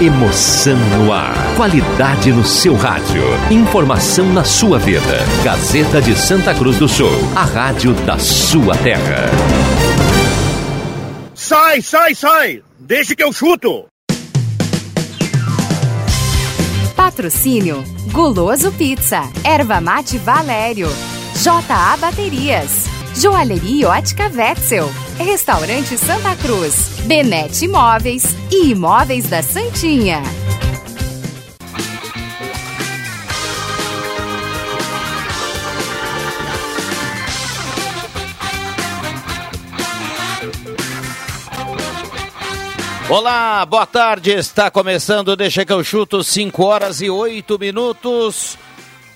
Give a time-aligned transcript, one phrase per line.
[0.00, 1.34] Emoção no ar.
[1.56, 3.22] Qualidade no seu rádio.
[3.50, 5.24] Informação na sua vida.
[5.42, 7.08] Gazeta de Santa Cruz do Sul.
[7.34, 9.30] A rádio da sua terra.
[11.34, 12.62] Sai, sai, sai!
[12.78, 13.86] Deixa que eu chuto!
[16.94, 17.82] Patrocínio
[18.12, 20.88] Guloso Pizza, Erva Mate Valério,
[21.42, 22.84] JA Baterias,
[23.18, 30.22] Joalheria Ótica Wetzel, Restaurante Santa Cruz, Benete Imóveis e Imóveis da Santinha.
[43.08, 44.32] Olá, boa tarde.
[44.32, 48.58] Está começando Deixa que eu chuto 5 horas e 8 minutos.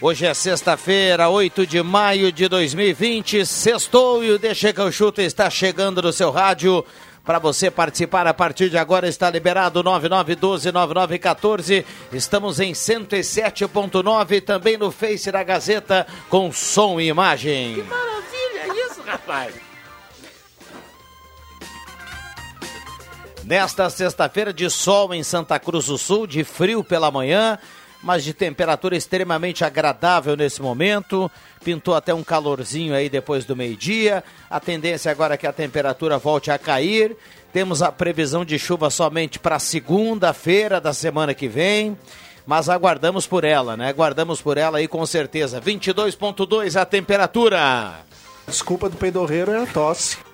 [0.03, 3.45] Hoje é sexta-feira, 8 de maio de 2020.
[3.45, 6.83] Sextou e o Deixa que eu chuto está chegando no seu rádio.
[7.23, 11.85] Para você participar a partir de agora está liberado 99129914.
[12.15, 17.75] Estamos em 107.9 também no Face da Gazeta com som e imagem.
[17.75, 19.55] Que maravilha isso, rapaz.
[23.45, 27.59] Nesta sexta-feira de sol em Santa Cruz do Sul, de frio pela manhã,
[28.03, 31.31] mas de temperatura extremamente agradável nesse momento.
[31.63, 34.25] Pintou até um calorzinho aí depois do meio-dia.
[34.49, 37.17] A tendência agora é que a temperatura volte a cair.
[37.53, 41.97] Temos a previsão de chuva somente para segunda-feira da semana que vem.
[42.47, 43.89] Mas aguardamos por ela, né?
[43.89, 45.61] Aguardamos por ela aí com certeza.
[45.61, 48.01] 22,2 a temperatura.
[48.47, 50.30] Desculpa do peidorreiro é a tosse.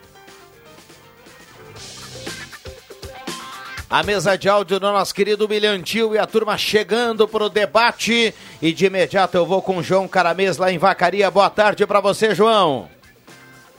[3.88, 8.34] A mesa de áudio do nosso querido Milhantil e a turma chegando para o debate.
[8.60, 11.30] E de imediato eu vou com o João Caramês lá em Vacaria.
[11.30, 12.88] Boa tarde para você, João.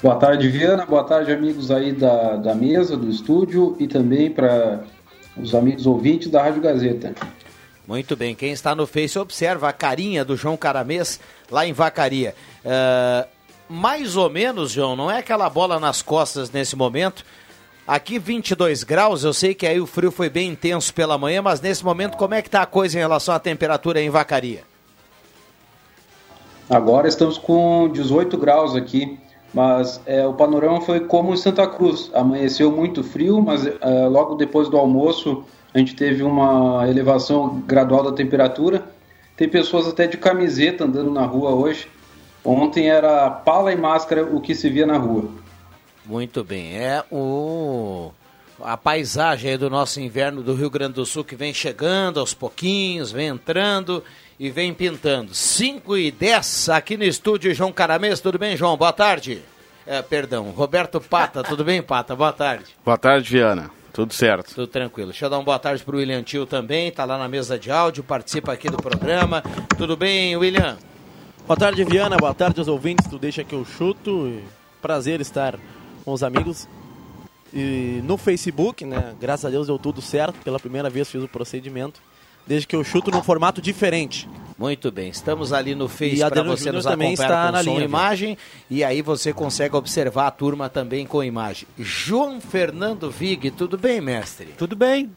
[0.02, 0.86] Boa tarde, Viana.
[0.86, 4.80] Boa tarde, amigos aí da, da mesa, do estúdio e também para
[5.36, 7.14] os amigos ouvintes da Rádio Gazeta.
[7.86, 8.34] Muito bem.
[8.34, 11.20] Quem está no Face observa a carinha do João Caramês
[11.52, 12.34] lá em Vacaria.
[12.64, 13.28] Uh,
[13.68, 17.26] mais ou menos, João, não é aquela bola nas costas nesse momento
[17.88, 21.62] Aqui 22 graus, eu sei que aí o frio foi bem intenso pela manhã, mas
[21.62, 24.64] nesse momento como é que está a coisa em relação à temperatura em Vacaria?
[26.70, 29.18] Agora estamos com 18 graus aqui,
[29.54, 32.12] mas é, o panorama foi como em Santa Cruz.
[32.14, 38.04] Amanheceu muito frio, mas é, logo depois do almoço a gente teve uma elevação gradual
[38.04, 38.84] da temperatura.
[39.38, 41.88] Tem pessoas até de camiseta andando na rua hoje.
[42.44, 45.47] Ontem era pala e máscara o que se via na rua.
[46.08, 46.78] Muito bem.
[46.78, 48.12] É o
[48.60, 53.12] a paisagem do nosso inverno do Rio Grande do Sul que vem chegando aos pouquinhos,
[53.12, 54.04] vem entrando
[54.40, 55.34] e vem pintando.
[55.34, 58.20] 5 e 10 aqui no estúdio, João Caramês.
[58.20, 58.78] Tudo bem, João?
[58.78, 59.42] Boa tarde.
[59.86, 61.44] É, perdão, Roberto Pata.
[61.44, 62.16] Tudo bem, Pata?
[62.16, 62.66] Boa tarde.
[62.84, 63.70] Boa tarde, Viana.
[63.94, 64.54] Tudo certo.
[64.54, 65.10] Tudo tranquilo.
[65.10, 67.72] Deixa eu dar uma boa tarde pro William Tio também, tá lá na mesa de
[67.72, 69.42] áudio, participa aqui do programa.
[69.76, 70.78] Tudo bem, William?
[71.48, 72.16] Boa tarde, Viana.
[72.16, 74.40] Boa tarde aos ouvintes do Deixa que eu chuto.
[74.82, 75.58] Prazer estar
[76.08, 76.70] com os amigos.
[77.54, 79.14] E no Facebook, né?
[79.20, 80.42] Graças a Deus deu tudo certo.
[80.42, 82.00] Pela primeira vez fiz o procedimento.
[82.46, 84.30] Desde que eu chuto num formato diferente.
[84.58, 88.38] Muito bem, estamos ali no Face para você Júnior nos também está na linha, imagem
[88.72, 91.68] e aí você consegue observar a turma também com imagem.
[91.78, 94.56] João Fernando Vig, tudo bem, mestre?
[94.58, 95.12] Tudo bem.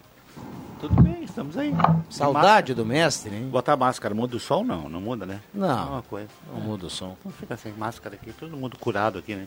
[0.78, 1.72] Tudo bem, estamos aí.
[2.10, 3.48] Saudade do mestre, hein?
[3.48, 4.62] Botar máscara, muda o som?
[4.64, 5.40] Não, não muda, né?
[5.54, 6.28] Não, não, é uma coisa.
[6.52, 6.64] não é.
[6.64, 7.16] muda o som.
[7.24, 9.46] Não fica sem máscara aqui, todo mundo curado aqui, né?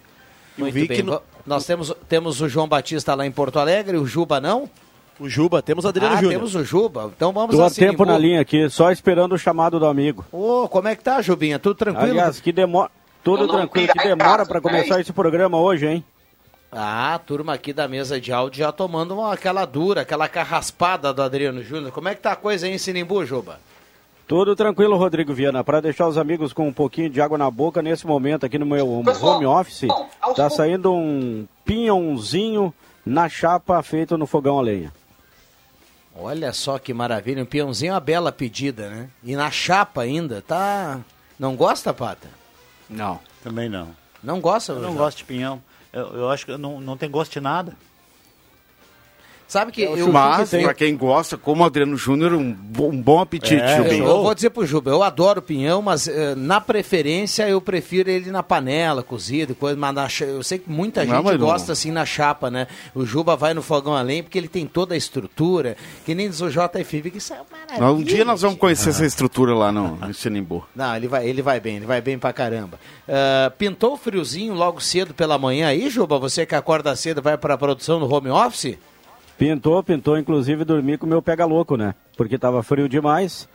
[0.58, 1.04] Muito bem.
[1.04, 1.22] No...
[1.46, 4.70] Nós temos, temos o João Batista lá em Porto Alegre, o Juba não?
[5.20, 6.34] O Juba, temos o Adriano ah, Júnior.
[6.34, 7.12] temos o Juba.
[7.16, 7.82] Então vamos Tô assim.
[7.82, 10.26] tempo na linha aqui, só esperando o chamado do amigo.
[10.32, 11.60] Ô, oh, como é que tá, Jubinha?
[11.60, 12.12] Tudo tranquilo?
[12.12, 12.90] Aliás, que demora...
[13.24, 16.04] Tudo tranquilo, que demora para começar esse programa hoje, hein?
[16.70, 21.14] Ah, a turma aqui da mesa de áudio já tomando uma, aquela dura, aquela carraspada
[21.14, 21.92] do Adriano Júnior.
[21.92, 23.60] Como é que tá a coisa aí em Sinimbu, Juba?
[24.28, 25.64] Tudo tranquilo, Rodrigo Viana.
[25.64, 28.66] Para deixar os amigos com um pouquinho de água na boca, nesse momento aqui no
[28.66, 29.88] meu home office,
[30.30, 32.74] está saindo um pinhãozinho
[33.06, 34.94] na chapa feito no fogão a lenha.
[36.16, 39.10] Olha só que maravilha, um pinhãozinho é uma bela pedida, né?
[39.24, 41.00] E na chapa ainda, tá...
[41.40, 42.28] Não gosta, Pata?
[42.90, 43.90] Não, também não.
[44.24, 44.74] Não gosta?
[44.74, 45.62] Eu não gosto de pinhão.
[45.92, 47.76] Eu, eu acho que não, não tem gosto de nada.
[49.54, 53.20] Sabe que eu Mas, que para quem gosta, como Adriano Júnior, um, bom, um bom
[53.22, 57.48] apetite, é, eu, eu, vou dizer pro Juba, eu adoro pinhão, mas uh, na preferência
[57.48, 61.38] eu prefiro ele na panela, cozido, coisa, mas na, eu sei que muita não, gente
[61.38, 61.74] gosta não.
[61.74, 62.66] assim na chapa, né?
[62.96, 66.42] O Juba vai no fogão além porque ele tem toda a estrutura, que nem diz
[66.42, 67.92] o JF, que isso é maravilha.
[67.92, 68.94] Um dia nós vamos conhecer ah.
[68.94, 70.66] essa estrutura lá no, no Sinimbu.
[70.76, 72.80] Não, ele vai, ele vai bem, ele vai bem pra caramba.
[73.08, 76.18] Uh, pintou o friozinho logo cedo pela manhã aí, Juba?
[76.18, 78.80] Você que acorda cedo vai pra produção no home office?
[79.38, 81.96] Pintou, pintou, inclusive dormi com o meu pega louco, né?
[82.16, 83.48] Porque tava frio demais.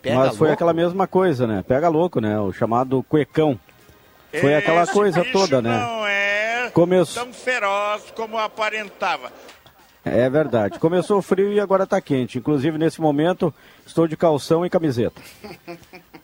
[0.00, 0.54] Pega mas foi louco?
[0.54, 1.64] aquela mesma coisa, né?
[1.66, 2.38] Pega louco, né?
[2.38, 3.58] O chamado cuecão.
[4.40, 5.78] Foi aquela Esse coisa bicho toda, né?
[5.78, 7.24] Não é Começou.
[7.24, 9.30] tão feroz como aparentava.
[10.04, 10.78] É verdade.
[10.78, 12.38] Começou frio e agora tá quente.
[12.38, 13.54] Inclusive, nesse momento,
[13.86, 15.20] estou de calção e camiseta.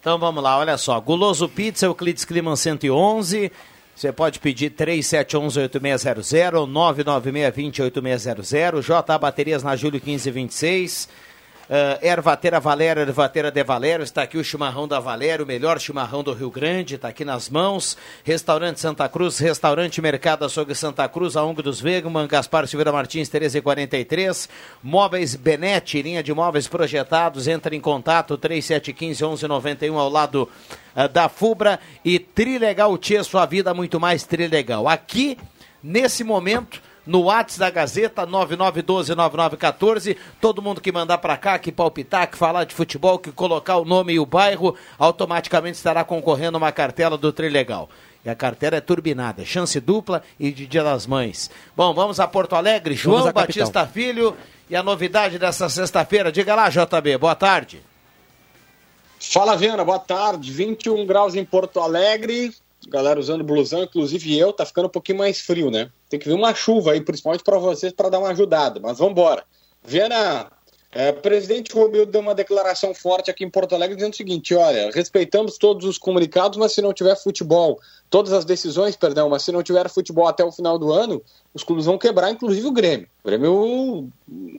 [0.00, 0.98] Então vamos lá, olha só.
[1.00, 3.52] Guloso Pizza, Euclides Climan 111.
[3.98, 8.80] Você pode pedir 3711-8600, 99620-8600.
[8.80, 11.08] JA Baterias na Júlio 1526.
[11.68, 16.22] Uh, Ervateira Valério, Ervateira de Valério, está aqui o chimarrão da Valério, o melhor chimarrão
[16.22, 17.94] do Rio Grande, está aqui nas mãos.
[18.24, 23.28] Restaurante Santa Cruz, Restaurante Mercado Açougue Santa Cruz, a ONG dos Wegman, Gaspar Silveira Martins,
[23.28, 24.48] 1343.
[24.82, 30.48] Móveis Benete, linha de móveis projetados, entra em contato, 3715-1191, ao lado
[30.96, 31.78] uh, da Fubra.
[32.02, 34.88] E Trilegal Tia, sua vida muito mais Trilegal.
[34.88, 35.36] Aqui,
[35.82, 40.16] nesse momento no WhatsApp da Gazeta, 9912-9914.
[40.40, 43.84] Todo mundo que mandar para cá, que palpitar, que falar de futebol, que colocar o
[43.84, 47.88] nome e o bairro, automaticamente estará concorrendo a uma cartela do Trilegal.
[48.24, 51.50] E a cartela é turbinada, chance dupla e de Dia das Mães.
[51.74, 52.94] Bom, vamos a Porto Alegre.
[52.94, 53.32] João.
[53.32, 54.36] Batista Filho
[54.68, 56.30] e a novidade dessa sexta-feira.
[56.30, 57.80] Diga lá, JB, boa tarde.
[59.18, 60.52] Fala, Viana, boa tarde.
[60.52, 62.52] 21 graus em Porto Alegre.
[62.86, 65.90] Galera usando blusão, inclusive eu, tá ficando um pouquinho mais frio, né?
[66.08, 68.80] Tem que vir uma chuva aí, principalmente para vocês, para dar uma ajudada.
[68.80, 69.44] Mas vamos embora.
[69.84, 70.50] Viana,
[70.90, 74.90] é, presidente Romildo deu uma declaração forte aqui em Porto Alegre dizendo o seguinte: olha,
[74.90, 77.78] respeitamos todos os comunicados, mas se não tiver futebol,
[78.08, 81.22] todas as decisões, perdão, mas se não tiver futebol até o final do ano,
[81.52, 83.06] os clubes vão quebrar, inclusive o Grêmio.
[83.22, 84.10] O Grêmio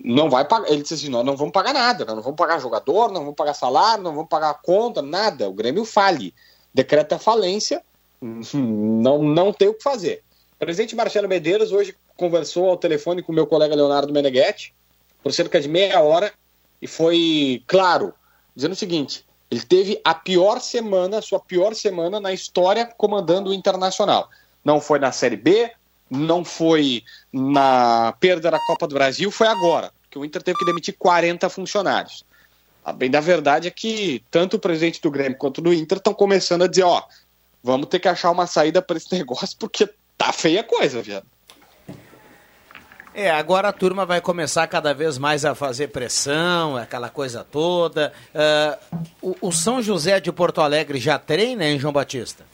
[0.03, 0.69] não vai pagar.
[0.69, 3.55] Ele disse assim: nós não vamos pagar nada, não vamos pagar jogador, não vamos pagar
[3.55, 5.49] salário, não vamos pagar conta, nada.
[5.49, 6.33] O Grêmio fale.
[6.71, 7.83] Decreta falência,
[8.21, 10.23] não, não tem o que fazer.
[10.59, 14.73] Presidente Marcelo Medeiros hoje conversou ao telefone com meu colega Leonardo Meneghetti
[15.23, 16.33] por cerca de meia hora
[16.81, 18.13] e foi claro,
[18.53, 23.53] dizendo o seguinte: ele teve a pior semana, sua pior semana na história comandando o
[23.53, 24.29] Internacional.
[24.63, 25.71] Não foi na Série B,
[26.09, 30.65] não foi na perda da Copa do Brasil, foi agora, que o Inter teve que
[30.65, 32.25] demitir 40 funcionários.
[32.83, 36.13] A bem da verdade é que tanto o presidente do Grêmio quanto do Inter estão
[36.13, 37.01] começando a dizer, ó,
[37.63, 39.89] vamos ter que achar uma saída para esse negócio porque
[40.19, 41.25] tá feia a coisa, viado.
[43.13, 48.13] É, agora a turma vai começar cada vez mais a fazer pressão, aquela coisa toda.
[48.35, 52.45] Uh, o, o, São José de Porto Alegre já treina, hein, João Batista?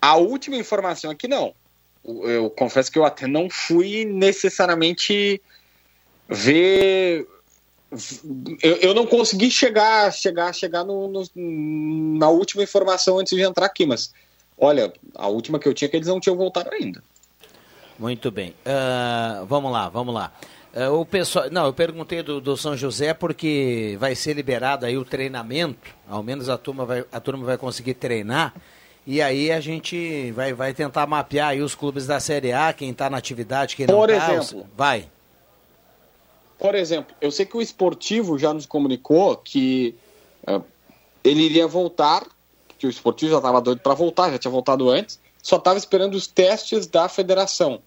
[0.00, 1.52] A última informação aqui não.
[2.04, 5.42] Eu, eu confesso que eu até não fui necessariamente
[6.28, 7.26] ver.
[8.62, 13.66] Eu, eu não consegui chegar, chegar, chegar no, no, na última informação antes de entrar
[13.66, 14.12] aqui, mas
[14.58, 17.02] olha, a última que eu tinha é que eles não tinham voltado ainda.
[17.98, 18.50] Muito bem.
[18.50, 20.32] Uh, vamos lá, vamos lá.
[20.74, 24.98] Uh, o pessoal, não, eu perguntei do, do, São José porque vai ser liberado aí
[24.98, 28.54] o treinamento, ao menos a turma vai, a turma vai conseguir treinar,
[29.06, 32.90] e aí a gente vai, vai tentar mapear aí os clubes da Série A, quem
[32.90, 34.34] está na atividade, quem não Por está.
[34.34, 35.08] exemplo, vai.
[36.58, 39.94] Por exemplo, eu sei que o esportivo já nos comunicou que
[40.46, 40.62] uh,
[41.24, 42.26] ele iria voltar,
[42.78, 46.14] que o esportivo já estava doido para voltar, já tinha voltado antes, só estava esperando
[46.14, 47.80] os testes da federação.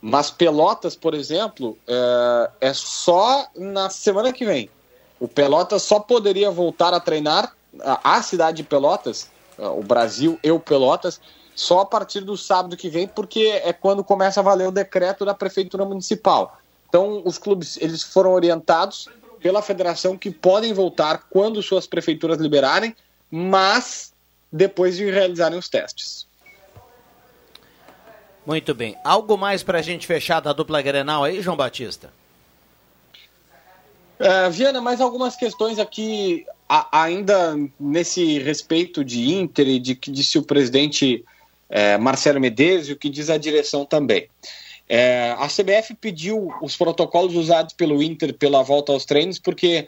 [0.00, 4.70] Mas Pelotas, por exemplo, é, é, só na semana que vem.
[5.18, 7.52] O Pelotas só poderia voltar a treinar
[7.82, 9.28] a, cidade de Pelotas,
[9.58, 11.20] o Brasil e o Pelotas,
[11.54, 15.24] só a partir do sábado que vem, porque é quando começa a valer o decreto
[15.24, 16.56] da prefeitura municipal.
[16.88, 19.08] Então, os clubes eles foram orientados
[19.42, 22.94] pela federação que podem voltar quando suas prefeituras liberarem,
[23.30, 24.12] mas
[24.52, 26.26] depois de realizarem os testes.
[28.46, 28.96] Muito bem.
[29.04, 32.10] Algo mais para a gente fechar da dupla Grenal aí, João Batista?
[34.18, 40.10] É, Viana, mais algumas questões aqui a, ainda nesse respeito de Inter e de que
[40.10, 41.24] disse o presidente
[41.68, 44.28] é, Marcelo Medeiros e o que diz a direção também.
[44.88, 49.86] É, a CBF pediu os protocolos usados pelo Inter pela volta aos treinos porque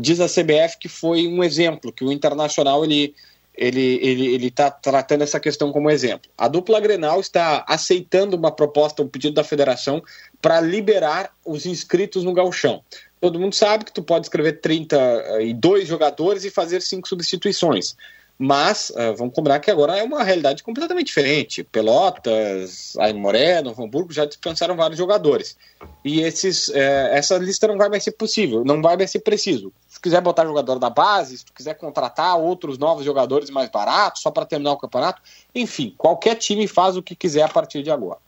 [0.00, 3.14] diz a CBF que foi um exemplo, que o Internacional ele
[3.58, 6.30] ele ele ele está tratando essa questão como exemplo.
[6.38, 10.02] A dupla Grenal está aceitando uma proposta, um pedido da federação
[10.40, 12.82] para liberar os inscritos no galchão.
[13.20, 17.96] Todo mundo sabe que tu pode escrever 32 jogadores e fazer cinco substituições.
[18.38, 21.64] Mas uh, vamos combinar que agora é uma realidade completamente diferente.
[21.64, 25.56] Pelotas, Aino Moreno, Hamburgo já descansaram vários jogadores.
[26.04, 29.72] E esses, eh, essa lista não vai mais ser possível, não vai mais ser preciso.
[29.98, 34.22] Se quiser botar jogador da base, se tu quiser contratar outros novos jogadores mais baratos,
[34.22, 35.20] só para terminar o campeonato,
[35.52, 38.20] enfim, qualquer time faz o que quiser a partir de agora.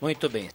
[0.00, 0.48] Muito bem.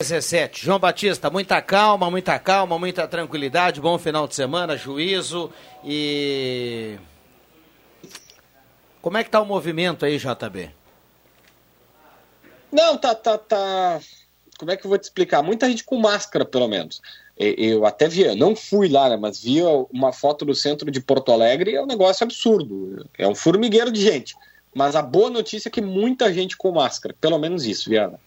[0.00, 0.64] 17.
[0.64, 5.52] João Batista, muita calma, muita calma, muita tranquilidade, bom final de semana, juízo
[5.84, 6.98] e.
[9.00, 10.68] Como é que tá o movimento aí, JB?
[12.72, 14.00] Não, tá, tá, tá.
[14.58, 15.42] Como é que eu vou te explicar?
[15.42, 17.00] Muita gente com máscara, pelo menos.
[17.42, 21.32] Eu até via, não fui lá, né, mas via uma foto do centro de Porto
[21.32, 23.04] Alegre, é um negócio absurdo.
[23.18, 24.36] É um formigueiro de gente.
[24.74, 28.18] Mas a boa notícia é que muita gente com máscara, pelo menos isso, Viana.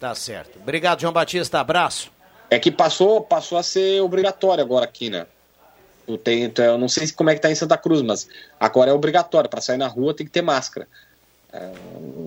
[0.00, 0.58] Tá certo.
[0.60, 1.60] Obrigado, João Batista.
[1.60, 2.10] Abraço.
[2.50, 5.26] É que passou, passou a ser obrigatório agora aqui, né?
[6.08, 8.94] Eu, tenho, eu não sei como é que tá em Santa Cruz, mas agora é
[8.94, 9.48] obrigatório.
[9.48, 10.88] Para sair na rua tem que ter máscara.
[11.52, 11.70] É,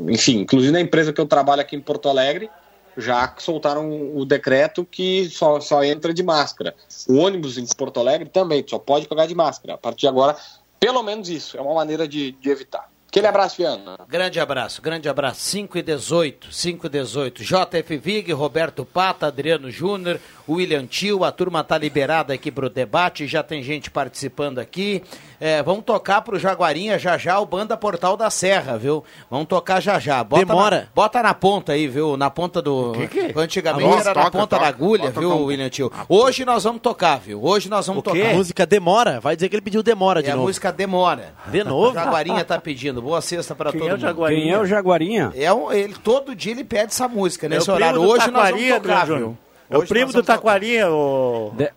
[0.07, 2.49] enfim, inclusive na empresa que eu trabalho aqui em Porto Alegre,
[2.97, 6.75] já soltaram o decreto que só, só entra de máscara.
[7.07, 9.73] O ônibus em Porto Alegre também só pode pagar de máscara.
[9.73, 10.35] A partir de agora,
[10.79, 11.57] pelo menos isso.
[11.57, 12.89] É uma maneira de, de evitar.
[13.15, 13.97] Aquele abraço, Viana.
[14.09, 15.39] Grande abraço, grande abraço.
[15.39, 17.43] 5 e 18, 5 e 18.
[17.45, 20.19] JF Vig, Roberto Pata, Adriano Júnior,
[20.49, 25.01] William Tio, a turma tá liberada aqui pro debate, já tem gente participando aqui.
[25.39, 29.01] É, vamos tocar pro Jaguarinha já já o Banda Portal da Serra, viu?
[29.29, 30.21] Vamos tocar já já.
[30.21, 30.79] Bota Demora.
[30.81, 32.17] Na, bota na ponta aí, viu?
[32.17, 32.91] Na ponta do.
[32.93, 33.33] Que que é?
[33.33, 34.61] Antigamente Nossa, era na toca, ponta toca.
[34.61, 35.89] da agulha, viu, William Tio?
[36.09, 37.41] Hoje nós vamos tocar, viu?
[37.41, 38.31] Hoje nós vamos tocar.
[38.31, 39.21] A música demora?
[39.21, 40.47] Vai dizer que ele pediu demora de E a novo.
[40.47, 41.33] música demora.
[41.47, 41.91] De novo?
[41.91, 43.04] O Jaguarinha tá pedindo.
[43.05, 44.27] Boa sexta pra Quem todo é o mundo.
[44.29, 45.31] Quem é o Jaguarinha?
[45.35, 48.01] É um, ele, todo dia ele pede essa música É nesse o primo horário.
[48.01, 49.37] do Hoje nós vamos Taquarinha, tocar, viu?
[49.69, 50.23] É o primo do.
[50.23, 51.53] Taquarinha, o...
[51.55, 51.71] De-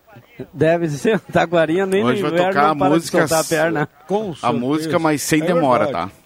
[0.51, 3.89] Deve ser Taquarinha, nem Hoje no vai tocar para de soltar a perna.
[4.07, 6.09] Com A música, mas sem É demora, verdade.
[6.11, 6.18] tá?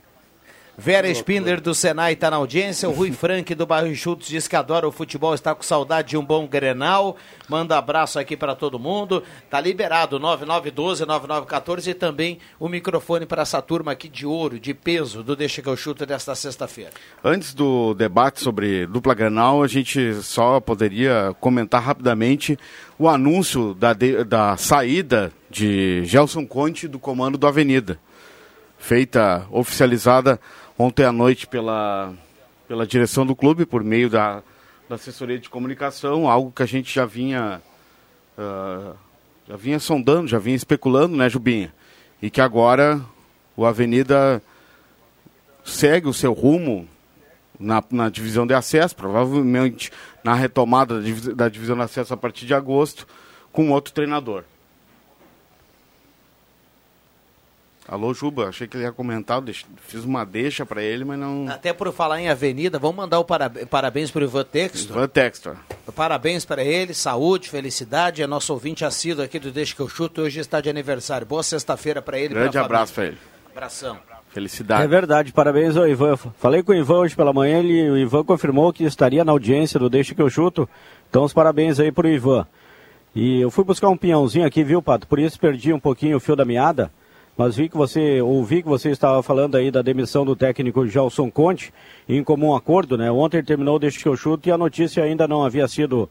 [0.76, 2.90] Vera Spindler do Senai está na audiência.
[2.90, 6.18] O Rui Frank do Bairro Chutes diz que adora o futebol, está com saudade de
[6.18, 7.16] um bom grenal.
[7.48, 9.22] Manda abraço aqui para todo mundo.
[9.52, 15.22] Tá liberado 9912-9914 e também o microfone para essa turma aqui de ouro, de peso,
[15.22, 16.92] do Deixa que eu chuto desta sexta-feira.
[17.24, 22.58] Antes do debate sobre dupla Grenal, a gente só poderia comentar rapidamente
[22.98, 28.00] o anúncio da, de- da saída de Gelson Conte do comando do Avenida.
[28.78, 30.38] Feita, oficializada
[30.78, 32.14] ontem à noite pela,
[32.68, 34.42] pela direção do clube, por meio da,
[34.90, 37.62] da assessoria de comunicação, algo que a gente já vinha,
[38.38, 38.94] ah,
[39.48, 41.74] já vinha sondando, já vinha especulando, né, Jubinha?
[42.22, 43.02] E que agora
[43.56, 44.42] o Avenida
[45.64, 46.88] segue o seu rumo
[47.60, 49.92] na, na divisão de acesso, provavelmente
[50.24, 51.02] na retomada
[51.36, 53.08] da divisão de acesso a partir de agosto,
[53.52, 54.44] com outro treinador.
[57.86, 59.44] Alô, Juba, achei que ele ia comentar,
[59.88, 61.50] fiz uma deixa para ele, mas não.
[61.50, 64.96] Até por falar em avenida, vamos mandar o parab- parabéns para o Ivan Textor.
[64.96, 65.56] Ivan Textor.
[65.94, 68.24] Parabéns para ele, saúde, felicidade.
[68.24, 70.22] É nosso ouvinte assíduo aqui do Deixa que eu chuto.
[70.22, 71.28] Hoje está de aniversário.
[71.28, 72.34] Boa sexta-feira para ele.
[72.34, 73.18] Grande pra abraço para ele.
[73.52, 73.98] Abração.
[74.30, 74.82] Felicidade.
[74.84, 76.16] É verdade, parabéns ao Ivan.
[76.40, 79.78] Falei com o Ivan hoje pela manhã, ele, o Ivan confirmou que estaria na audiência
[79.80, 80.68] do Deixa que eu chuto.
[81.10, 82.48] Então os parabéns aí pro Ivan.
[83.14, 85.06] E eu fui buscar um pinhãozinho aqui, viu, Pato?
[85.06, 86.90] Por isso perdi um pouquinho o fio da meada.
[87.36, 91.32] Mas vi que você, ouvi que você estava falando aí da demissão do técnico Gelson
[91.32, 91.74] Conte,
[92.08, 93.12] em comum acordo, né?
[93.12, 96.08] Ontem terminou Deixa que eu chuto e a notícia ainda não havia sido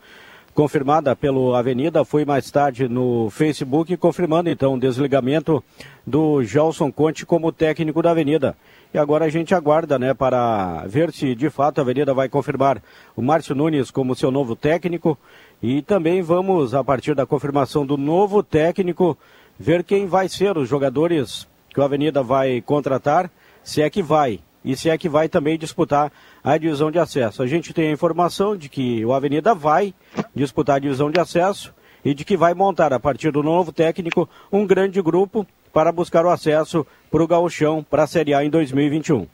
[0.54, 5.64] confirmada pelo Avenida, foi mais tarde no Facebook, confirmando então o desligamento
[6.06, 8.56] do Gelson Conte como técnico da Avenida.
[8.92, 12.82] E agora a gente aguarda, né, para ver se de fato a Avenida vai confirmar
[13.16, 15.16] o Márcio Nunes como seu novo técnico.
[15.62, 19.16] E também vamos, a partir da confirmação do novo técnico,
[19.58, 23.30] ver quem vai ser os jogadores que o Avenida vai contratar,
[23.62, 24.40] se é que vai.
[24.64, 27.42] E se é que vai também disputar a divisão de acesso.
[27.42, 29.92] A gente tem a informação de que o Avenida vai
[30.34, 34.28] disputar a divisão de acesso e de que vai montar, a partir do novo técnico,
[34.52, 38.50] um grande grupo para buscar o acesso para o Gauchão, para a Série A em
[38.50, 39.26] 2021.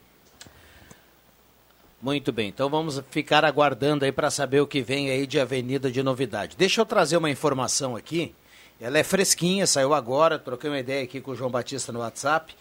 [2.00, 5.90] Muito bem, então vamos ficar aguardando aí para saber o que vem aí de avenida
[5.90, 6.56] de novidade.
[6.56, 8.32] Deixa eu trazer uma informação aqui.
[8.80, 12.54] Ela é fresquinha, saiu agora, troquei uma ideia aqui com o João Batista no WhatsApp.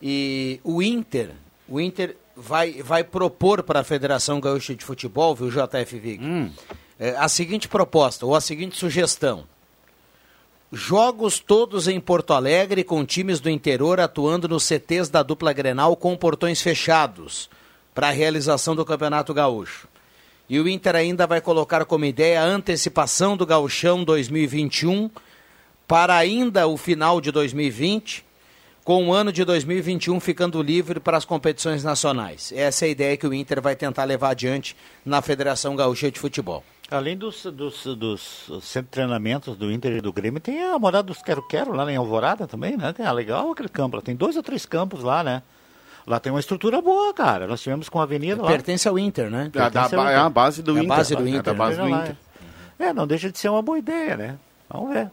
[0.00, 1.30] E o Inter,
[1.68, 6.20] o Inter vai, vai propor para a Federação Gaúcha de Futebol, viu, JF Vig?
[6.98, 9.44] É, a seguinte proposta, ou a seguinte sugestão.
[10.72, 15.96] Jogos todos em Porto Alegre com times do interior atuando nos CTs da dupla Grenal
[15.96, 17.48] com portões fechados
[17.94, 19.86] para a realização do Campeonato Gaúcho.
[20.48, 25.10] E o Inter ainda vai colocar como ideia a antecipação do Gauchão 2021
[25.86, 28.24] para ainda o final de 2020,
[28.82, 32.52] com o ano de 2021 ficando livre para as competições nacionais.
[32.54, 36.18] Essa é a ideia que o Inter vai tentar levar adiante na Federação Gaúcha de
[36.20, 36.62] Futebol.
[36.90, 38.20] Além dos, dos, dos
[38.62, 41.90] centros de treinamentos do Inter e do Grêmio, tem a morada dos Quero Quero lá
[41.90, 42.92] em Alvorada também, né?
[42.92, 44.02] Tem, ah, legal aquele campo lá.
[44.02, 45.42] Tem dois ou três campos lá, né?
[46.06, 47.46] Lá tem uma estrutura boa, cara.
[47.46, 48.48] Nós tivemos com a Avenida lá.
[48.48, 49.50] Pertence ao Inter, né?
[49.54, 50.30] É, a, da- ao é a Inter.
[50.30, 50.96] base do É a Inter.
[50.96, 52.16] base do É Inter, da base do Inter.
[52.78, 54.36] É, não deixa de ser uma boa ideia, né?
[54.68, 55.10] Vamos ver.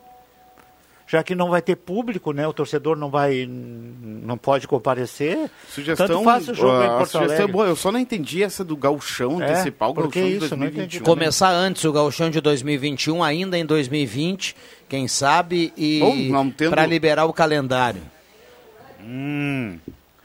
[1.11, 2.47] Já que não vai ter público, né?
[2.47, 5.51] O torcedor não vai, não pode comparecer.
[5.67, 7.51] Sugestão, Tanto faz o jogo ah, em a Porto sugestão é Alegre.
[7.51, 7.65] boa.
[7.67, 10.45] Eu só não entendi essa do gauchão, É, antecipar o gauchão de isso?
[10.45, 10.59] Entendi
[10.99, 11.03] 2021.
[11.03, 14.55] Começar antes o gauchão de 2021, ainda em 2020,
[14.87, 18.01] quem sabe, e não tendo- para liberar o calendário.
[19.03, 19.79] Hum,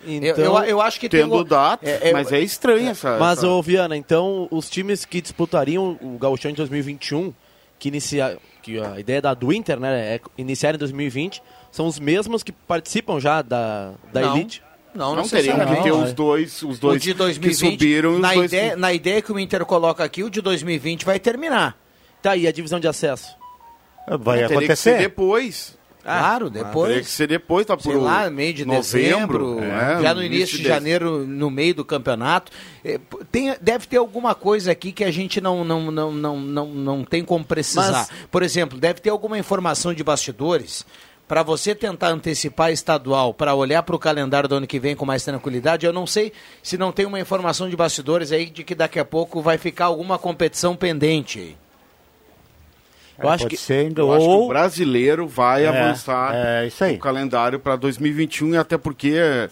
[0.07, 1.47] Então, eu, eu, eu acho que tendo tem...
[1.47, 3.19] data, é, é- mas é estranho essa...
[3.19, 3.49] Mas, essa...
[3.49, 7.33] ô Viana, então os times que disputariam o Gauchão de 2021,
[7.79, 12.01] que, inicia, que a ideia da, do Inter né, é iniciar em 2020, são os
[12.01, 14.37] mesmos que participam já da, da Não.
[14.37, 14.63] Elite?
[14.93, 18.15] Não, Não teriam que ter Não, os dois, os dois de que 2020, subiram e
[18.17, 18.77] os na, dois ideia, que...
[18.77, 21.79] na ideia que o Inter coloca aqui, o de 2020 vai terminar.
[22.23, 23.37] Tá aí a divisão de acesso.
[24.19, 24.69] Vai Teria
[25.09, 25.76] que
[26.07, 26.51] ser acontecer.
[26.51, 26.73] depois.
[26.73, 30.03] claro, Teria que depois, ser depois, tá por sei lá, meio de novembro, dezembro, é,
[30.03, 32.53] já no início de janeiro, no meio do campeonato.
[32.85, 32.99] É,
[33.31, 37.05] Tem, deve ter alguma coisa aqui que a gente não, não, não, não, não, não
[37.05, 37.91] tem como precisar.
[37.93, 40.85] Mas- Por exemplo, deve ter alguma informação de bastidores
[41.29, 45.05] para você tentar antecipar estadual, para olhar para o calendário do ano que vem com
[45.05, 45.85] mais tranquilidade.
[45.85, 46.33] Eu não sei
[46.63, 49.87] se não tem uma informação de bastidores aí de que daqui a pouco vai ficar
[49.87, 51.57] alguma competição pendente
[53.19, 53.25] aí.
[53.25, 54.01] Eu acho Pode que ser ainda.
[54.03, 56.97] Eu acho que o Ou brasileiro vai É, avançar é isso aí.
[56.97, 59.49] o calendário para 2021 e até porque, eh,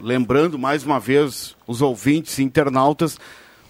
[0.00, 3.18] lembrando mais uma vez os ouvintes e internautas,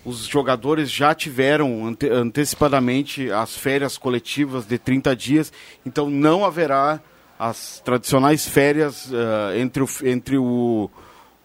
[0.05, 5.53] os jogadores já tiveram ante- antecipadamente as férias coletivas de 30 dias,
[5.87, 7.01] então não haverá
[7.39, 10.91] as tradicionais férias eh, entre, o, entre o,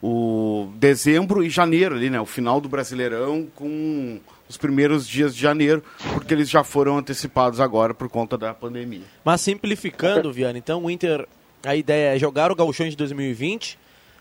[0.02, 2.20] o dezembro e janeiro ali, né?
[2.20, 7.60] O final do Brasileirão com os primeiros dias de janeiro, porque eles já foram antecipados
[7.60, 9.04] agora por conta da pandemia.
[9.24, 11.28] Mas simplificando, Viana, então o Inter,
[11.64, 13.78] a ideia é jogar o Gauchão de 2020,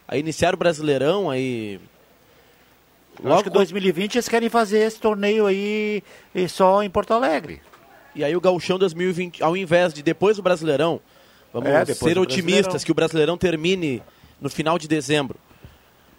[0.08, 1.80] aí iniciar o Brasileirão, aí...
[3.24, 6.02] Acho que 2020 eles querem fazer esse torneio aí
[6.34, 7.62] e só em Porto Alegre.
[8.14, 11.00] E aí o Gauchão 2020, ao invés de depois do Brasileirão,
[11.50, 14.02] vamos É, ser otimistas que o Brasileirão termine
[14.38, 15.38] no final de dezembro.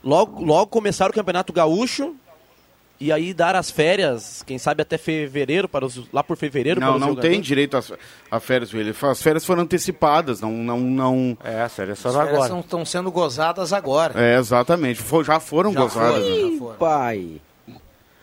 [0.04, 2.16] Logo, logo começar o Campeonato Gaúcho
[3.00, 6.88] e aí dar as férias, quem sabe até fevereiro, para os, lá por fevereiro para
[6.90, 7.32] Não, os não jogadores.
[7.36, 7.84] tem direito a,
[8.32, 8.94] a férias, William.
[9.04, 11.38] As férias foram antecipadas, não, não, não.
[11.44, 14.20] É, sério, é só As férias estão sendo gozadas agora.
[14.20, 15.04] É, exatamente.
[15.26, 16.24] Já foram Já gozadas.
[16.24, 16.52] foram, né?
[16.54, 16.76] já foram.
[16.78, 17.42] Pai.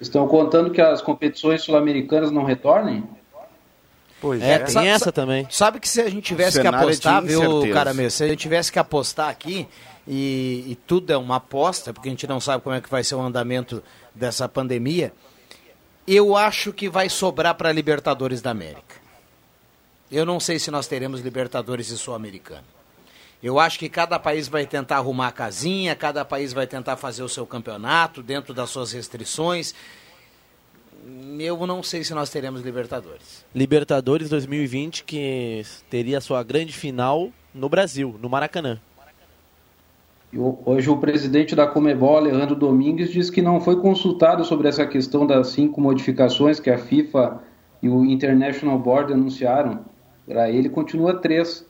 [0.00, 3.04] Estão contando que as competições sul-americanas não retornem?
[4.20, 4.58] Pois É, é.
[4.60, 5.46] tem Sabe- essa também.
[5.50, 8.10] Sabe que se a gente tivesse que cenário é apostar, viu, cara meu?
[8.10, 9.68] Se a gente tivesse que apostar aqui,
[10.06, 13.04] e, e tudo é uma aposta, porque a gente não sabe como é que vai
[13.04, 13.82] ser o andamento
[14.14, 15.12] dessa pandemia,
[16.06, 19.02] eu acho que vai sobrar para Libertadores da América.
[20.10, 22.66] Eu não sei se nós teremos Libertadores e Sul-Americano.
[23.42, 27.22] Eu acho que cada país vai tentar arrumar a casinha, cada país vai tentar fazer
[27.22, 29.74] o seu campeonato dentro das suas restrições.
[31.38, 33.44] Eu não sei se nós teremos Libertadores.
[33.54, 38.80] Libertadores 2020, que teria a sua grande final no Brasil, no Maracanã.
[40.34, 44.66] E o- Hoje o presidente da Comebol, Alejandro Domingues, disse que não foi consultado sobre
[44.68, 47.40] essa questão das cinco modificações que a FIFA
[47.80, 49.84] e o International Board anunciaram.
[50.26, 51.64] Para ele continua três.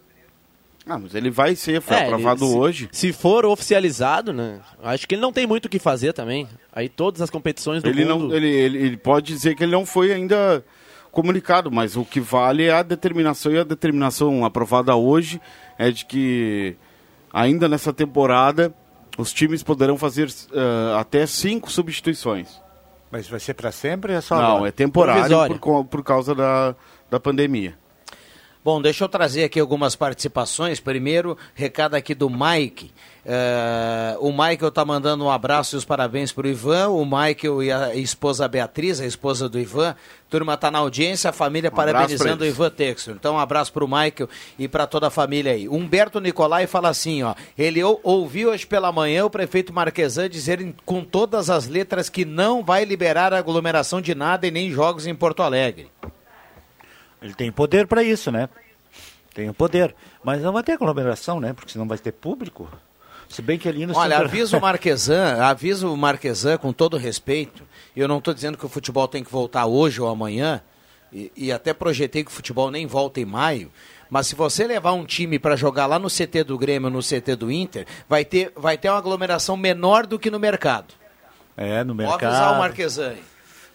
[0.86, 2.88] Ah, mas ele vai ser, foi É, aprovado ele- se- hoje.
[2.90, 4.60] Se for oficializado, né?
[4.82, 6.46] Acho que ele não tem muito o que fazer também.
[6.72, 8.28] Aí todas as competições do Ele, mundo.
[8.28, 10.64] não, ele, ele, ele pode dizer que ele não foi ainda
[11.12, 15.40] comunicado, mas o que vale é a determinação, e a determinação aprovada hoje
[15.78, 16.76] é de que
[17.34, 18.72] ainda nessa temporada
[19.18, 22.62] os times poderão fazer eh, até cinco substituições.
[23.10, 24.68] Mas vai ser para sempre ou é só Não, agora?
[24.68, 26.74] é temporário por, co- por causa da,
[27.10, 27.76] da pandemia.
[28.64, 30.80] Bom, deixa eu trazer aqui algumas participações.
[30.80, 32.90] Primeiro, recado aqui do Mike.
[33.26, 36.88] Eh, o Michael tá mandando um abraço e os parabéns para o Ivan.
[36.88, 39.94] O Michael e a esposa Beatriz, a esposa do Ivan.
[40.30, 42.46] Turma tá na audiência, a família Um parabenizando o.
[42.46, 43.14] Ivan Textor.
[43.14, 45.68] Então, um abraço para o Michael e para toda a família aí.
[45.68, 47.34] Humberto Nicolai fala assim, ó.
[47.58, 52.24] Ele ou- ouviu hoje pela manhã o prefeito Marquesan dizer com todas as letras que
[52.24, 55.88] não vai liberar aglomeração de nada e nem jogos em Porto Alegre.
[57.24, 58.48] Ele tem poder para isso, né?
[59.34, 59.94] Tem o poder.
[60.22, 61.52] Mas não vai ter aglomeração, né?
[61.52, 62.68] Porque senão vai ter público.
[63.28, 66.96] Se bem que ali no Olha, centro- avisa o Marquesan, avisa o Marquesan com todo
[66.98, 67.62] respeito.
[67.96, 70.60] Eu não estou dizendo que o futebol tem que voltar hoje ou amanhã,
[71.12, 73.72] e, e até projetei que o futebol nem volta em maio.
[74.10, 77.34] Mas se você levar um time para jogar lá no CT do Grêmio, no CT
[77.36, 80.92] do Inter, vai ter, vai ter uma aglomeração menor do que no mercado.
[81.56, 83.08] É, no Pode avisar o mercado, Marquesan.
[83.10, 83.22] aí.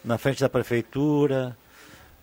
[0.06, 1.58] na frente da prefeitura.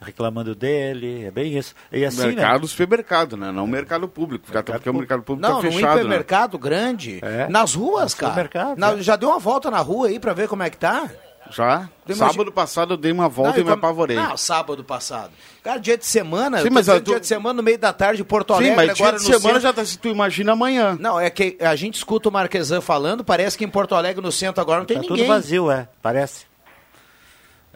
[0.01, 1.75] Reclamando dele, é bem isso.
[1.91, 2.69] E assim, mercado né?
[2.69, 3.51] supermercado, né?
[3.51, 4.47] Não o mercado público.
[4.53, 5.83] Mercado porque o mercado público Não, tá fechado.
[5.95, 6.01] né?
[6.01, 7.49] hipermercado grande, É.
[7.49, 8.75] nas ruas, No cara.
[8.77, 9.03] Na- é.
[9.03, 11.09] Já deu uma volta na rua aí pra ver como é que tá?
[11.49, 11.89] Já?
[12.05, 14.17] Tu imagina- Sábado passado eu dei uma volta Não, e me como- apavorei.
[14.17, 15.31] Não, sábado passado.
[15.63, 18.25] Cara, dia de semana, Sim, mas dizendo tô- dia de semana no meio da tarde,
[18.25, 19.61] Porto Alegre, Sim, mas dia agora de no semana centro.
[19.61, 20.97] já tá, se tu imagina amanhã.
[21.01, 24.33] Não, é que a gente escuta o Marquesan falando, parece que em Porto Alegre, no
[24.33, 25.19] centro, agora não tem Tá ninguém.
[25.19, 26.47] tudo vazio, é, parece.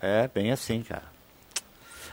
[0.03, 1.10] É, bem assim, cara.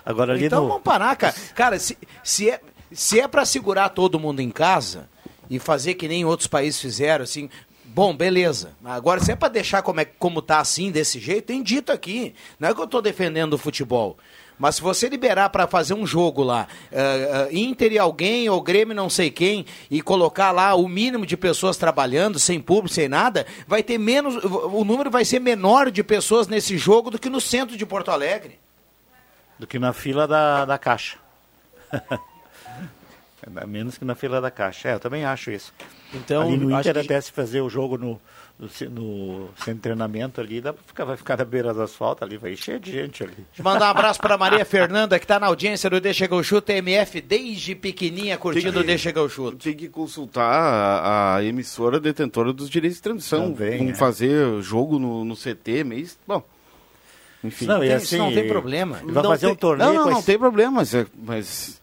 [0.07, 0.69] Agora ali Então no...
[0.69, 1.35] vamos parar, cara.
[1.53, 2.61] Cara, se, se é,
[2.93, 5.09] se é para segurar todo mundo em casa
[5.49, 7.49] e fazer que nem outros países fizeram, assim,
[7.83, 8.71] bom, beleza.
[8.85, 12.33] Agora, se é para deixar como, é, como tá assim, desse jeito, tem dito aqui.
[12.57, 14.17] Não é que eu tô defendendo o futebol.
[14.57, 18.59] Mas se você liberar para fazer um jogo lá, eh, eh, Inter e alguém, ou
[18.59, 23.07] Grêmio não sei quem, e colocar lá o mínimo de pessoas trabalhando, sem público, sem
[23.07, 24.43] nada, vai ter menos.
[24.43, 28.09] O número vai ser menor de pessoas nesse jogo do que no centro de Porto
[28.09, 28.57] Alegre.
[29.59, 31.17] Do que na fila da, da caixa.
[33.61, 34.89] É Menos que na fila da caixa.
[34.89, 35.73] É, eu também acho isso.
[36.13, 38.19] Então, ali no Inter, que- até se fazer o jogo no,
[38.59, 42.25] no, no centro de treinamento ali, dá pra ficar, vai ficar na beira do asfalto
[42.25, 43.33] ali, vai cheio de gente ali.
[43.35, 46.33] Deixa eu mandar um abraço para Maria Fernanda, que está na audiência do Deixa que
[46.33, 49.57] eu chuto, MF, desde pequenininha curtindo o Deixa eu chuto.
[49.57, 53.53] Tem que consultar a, a emissora detentora dos direitos de transmissão.
[53.53, 53.95] Também, Vamos é.
[53.95, 56.17] fazer jogo no, no CT, mês.
[56.27, 56.43] Bom,
[57.43, 57.65] enfim.
[57.65, 58.97] Não, e Tem- assim, isso não tem problema.
[59.03, 61.81] Vai Não fazer tem- um torneio Não, não, não esse- tem problema, mas, é- mas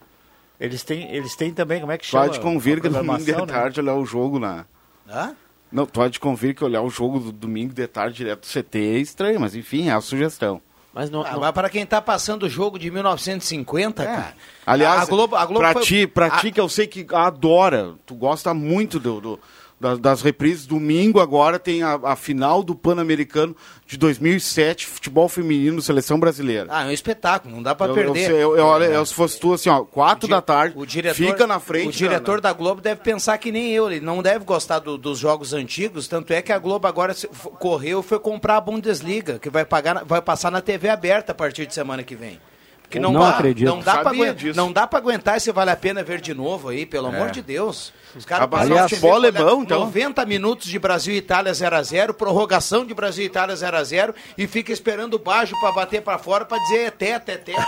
[0.59, 2.25] Eles têm, eles têm também, como é que chama?
[2.25, 3.45] pode convir que domingo de né?
[3.45, 4.65] tarde olhar o jogo na.
[5.09, 5.35] Hã?
[5.71, 8.99] Não, pode convir que olhar o jogo do domingo de tarde direto do CT é
[8.99, 10.61] estranho, mas enfim, é a sugestão.
[10.93, 14.33] Mas não, Ah, não- mas para quem tá passando o jogo de 1950, cara.
[14.65, 17.05] Aliás, a Globo, a Globo pra, foi- ti, pra a- ti que eu sei que
[17.13, 19.39] adora, tu gosta muito do, do-
[19.79, 25.81] das, das reprises, domingo agora tem a, a final do Pan-Americano de 2007, futebol feminino,
[25.81, 26.67] seleção brasileira.
[26.69, 28.31] Ah, é um espetáculo, não dá para perder.
[28.31, 31.15] Eu, eu, eu, olha, eu, se fosse tu, assim, ó, quatro da tarde, O diretor,
[31.15, 31.89] fica na frente.
[31.89, 34.97] O diretor da, da Globo deve pensar que nem eu, ele não deve gostar do-
[34.97, 37.27] dos jogos antigos, tanto é que a Globo agora se-
[37.59, 41.35] correu e foi comprar a Bundesliga, que vai pagar, vai passar na TV aberta a
[41.35, 42.39] partir de semana que vem.
[42.85, 43.67] Porque não, Não dá, acredito.
[43.67, 44.55] Não dá, pra, Sabia aguen- disso.
[44.57, 47.41] não dá pra aguentar se vale a pena ver de novo aí, pelo amor de
[47.41, 47.91] Deus.
[48.15, 49.79] Os caras passam aliás, olha, alemão, então.
[49.81, 54.71] 90 minutos de Brasil e Itália 0x0, prorrogação de Brasil e Itália 0x0 e fica
[54.71, 57.65] esperando o Bajo pra bater pra fora pra dizer é tetra, é tetra.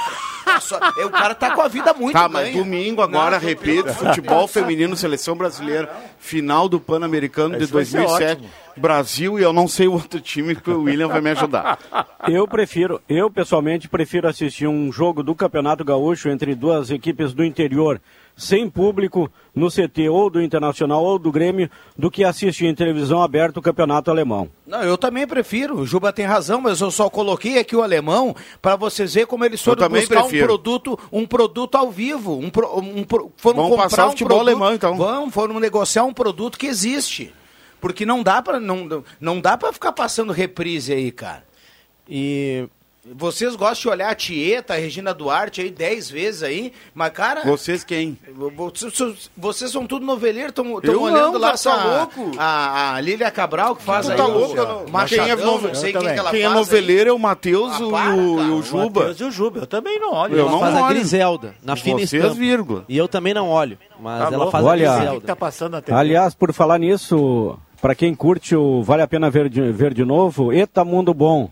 [0.61, 2.57] Só- é, o cara tá com a vida muito Tá, mas ganha.
[2.63, 8.31] domingo agora, Não, repito, futebol feminino, seleção brasileira, final do Pan-Americano de vai ser 2007,
[8.33, 8.49] ótimo.
[8.77, 11.79] Brasil e eu não sei o outro time que o William vai me ajudar.
[12.27, 17.43] Eu prefiro, eu pessoalmente prefiro assistir um jogo do Campeonato Gaúcho entre duas equipes do
[17.43, 17.99] interior
[18.37, 23.21] sem público no CT ou do Internacional ou do Grêmio do que assistir em televisão
[23.23, 24.47] aberta o Campeonato Alemão.
[24.67, 25.79] Não, eu também prefiro.
[25.79, 29.43] O Juba tem razão, mas eu só coloquei aqui o alemão para vocês verem como
[29.43, 30.43] eles foram também buscar prefiro.
[30.43, 34.07] um produto, um produto ao vivo, um, pro- um pro- foram Vamos comprar passar o
[34.09, 34.95] um futebol produto, alemão, então.
[34.95, 37.33] Vão, foram negociar um produto que existe.
[37.81, 41.43] Porque não dá para não, não dá para ficar passando reprise aí, cara.
[42.07, 42.67] E
[43.15, 47.41] Vocês gostam de olhar a Tieta, a Regina Duarte aí dez vezes aí, mas cara,
[47.45, 48.17] Vocês quem?
[48.55, 52.31] vocês, vocês são tudo noveleiro, estão Eu olhando não, lá tá essa- louco?
[52.37, 54.53] a, a Lília Cabral que faz Tu aí tá louco,
[54.87, 56.59] o Machadão, quem é nove- não sei quem que ela Quem é faz aí.
[56.59, 58.19] noveleiro é o Matheus Ah, e o, para, e
[58.51, 58.99] o Juba.
[59.01, 60.35] Matheus e o Juba, eu também não olho.
[60.35, 60.95] Eu ela não faz a olho.
[60.95, 62.83] Griselda, na fina Vocês, vírgula.
[62.89, 64.51] E eu também não olho, mas Tá ela louco?
[64.51, 65.21] faz Olha, a Griselda.
[65.21, 65.97] que tá passando na TV?
[65.97, 70.03] Aliás, por falar nisso, para quem curte o Vale a Pena Ver de, ver de
[70.03, 71.49] Novo, Eta Mundo Bom,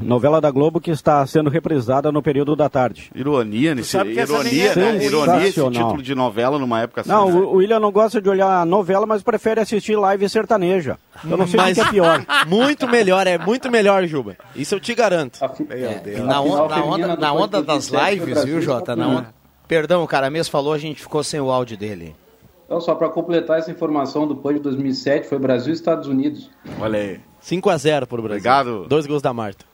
[0.00, 3.10] novela da Globo que está sendo reprisada no período da tarde.
[3.14, 5.04] Ironia, nesse, ironia, é né?
[5.04, 7.10] Ironia esse título de novela numa época assim.
[7.10, 7.34] Não, né?
[7.34, 10.98] o, o William não gosta de olhar a novela, mas prefere assistir live sertaneja.
[11.28, 12.24] Eu não sei o que é pior.
[12.46, 14.36] muito melhor, é muito melhor, Juba.
[14.54, 15.38] Isso eu te garanto.
[15.70, 18.96] É, na, on- na onda, na onda das 2007 foi lives, viu, Jota?
[18.96, 19.22] Na Portugal.
[19.28, 19.34] onda...
[19.66, 22.14] Perdão, o cara mesmo falou, a gente ficou sem o áudio dele.
[22.66, 26.50] Então, só para completar essa informação do PAN de 2007, foi Brasil e Estados Unidos.
[26.80, 27.20] Olha aí.
[27.40, 28.36] 5 a 0 pro Brasil.
[28.36, 28.86] Obrigado.
[28.88, 29.64] Dois gols da Marta.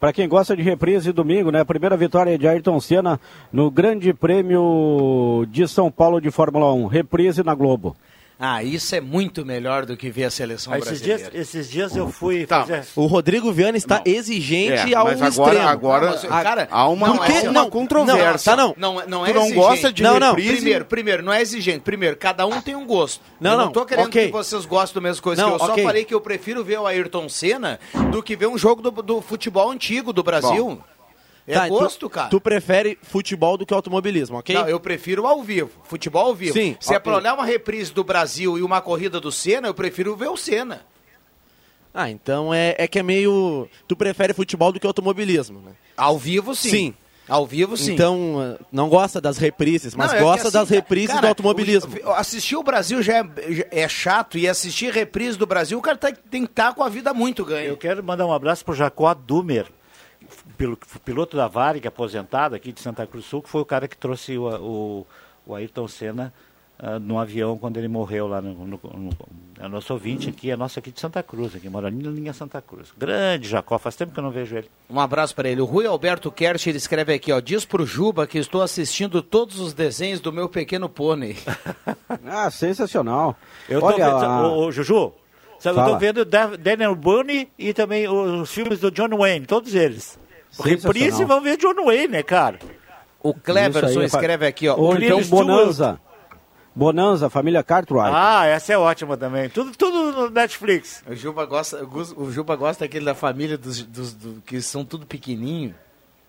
[0.00, 1.62] Para quem gosta de reprise, domingo, né?
[1.62, 3.20] Primeira vitória de Ayrton Senna
[3.52, 6.86] no Grande Prêmio de São Paulo de Fórmula 1.
[6.86, 7.94] Reprise na Globo.
[8.42, 11.30] Ah, isso é muito melhor do que ver a seleção Ah, esses, brasileira.
[11.30, 12.60] dias, esses dias eu fui Tá.
[12.64, 12.86] fazer...
[12.96, 14.02] O Rodrigo Viana está Não.
[14.10, 15.68] exigente É, ao mas agora, extremo.
[15.68, 18.56] agora mas, cara, há uma, não, há é- uma não, controvérsia.
[18.56, 18.94] não, tá, não.
[18.94, 19.54] Não, não Tu é não exigente.
[19.60, 20.34] gosta de Não, não.
[20.34, 21.80] Primeiro, primeiro, não é exigente.
[21.80, 23.20] Primeiro, cada um tem um gosto.
[23.38, 24.26] Não, eu não não, tô querendo ok.
[24.26, 25.66] que vocês gostem da mesma coisa Não, que eu.
[25.66, 27.78] Só falei que eu prefiro ver o Ayrton Senna
[28.10, 30.80] do que ver um jogo do, do futebol antigo do Brasil.
[31.50, 32.28] É Tá, gosto, tu, cara.
[32.28, 34.54] Tu prefere futebol do que automobilismo, ok?
[34.54, 36.52] Não, eu prefiro ao vivo, futebol ao vivo.
[36.52, 37.04] Sim, Se é ok.
[37.04, 40.36] pra olhar uma reprise do Brasil e uma corrida do Senna, eu prefiro ver o
[40.36, 40.86] Senna.
[41.92, 43.68] Ah, então é, é que é meio...
[43.88, 45.72] Tu prefere futebol do que automobilismo, né?
[45.96, 46.70] Ao vivo, sim.
[46.70, 46.94] Sim.
[47.28, 47.92] Ao vivo, sim.
[47.94, 51.26] Então, eh, não gosta das reprises, mas Não, é gosta assim, das reprises cara, do
[51.28, 51.92] automobilismo.
[52.04, 55.82] o- assistir o Brasil já é, já é chato e assistir reprise do Brasil, o
[55.82, 57.68] cara tá- tem que estar com a vida muito ganha.
[57.68, 59.66] Eu quero mandar um abraço para o Jacó Dumer,
[60.60, 63.88] pilo- piloto da Varig, aposentado aqui de Santa Cruz do Sul, que foi o cara
[63.88, 65.06] que trouxe o, o,
[65.46, 66.32] o Ayrton Senna
[66.78, 69.10] ah, no avião quando ele morreu lá no, no, no-
[69.58, 72.62] é nosso ouvinte aqui, é nosso aqui de Santa Cruz, aqui, mora na linha Santa
[72.62, 72.88] Cruz.
[72.96, 74.70] Grande Jacó, faz tempo que eu não vejo ele.
[74.88, 75.60] Um abraço para ele.
[75.60, 79.60] O Rui Alberto Kersh, ele escreve aqui, ó, diz pro Juba que estou assistindo todos
[79.60, 81.36] os desenhos do meu pequeno pônei.
[82.26, 83.36] Ah, sensacional.
[83.68, 85.12] Eu Olha, tô vendo, a- ô, ô, Juju,
[85.58, 89.74] sabe, eu tô vendo Da- Daniel Boone e também os filmes do John Wayne, todos
[89.74, 90.18] eles.
[90.58, 92.58] Reprise vão ver John Wayne, né, cara?
[93.22, 94.76] O Cleverson escreve aqui, ó.
[94.76, 95.22] Ou então.
[95.24, 96.00] Bonanza.
[96.74, 98.12] Bonanza, família Cartwright.
[98.14, 99.48] Ah, essa é ótima também.
[99.50, 101.02] Tudo, tudo no Netflix.
[101.06, 101.84] O Juba gosta,
[102.16, 105.74] o Juba gosta daquele da família dos, dos- do- que são tudo pequenininho.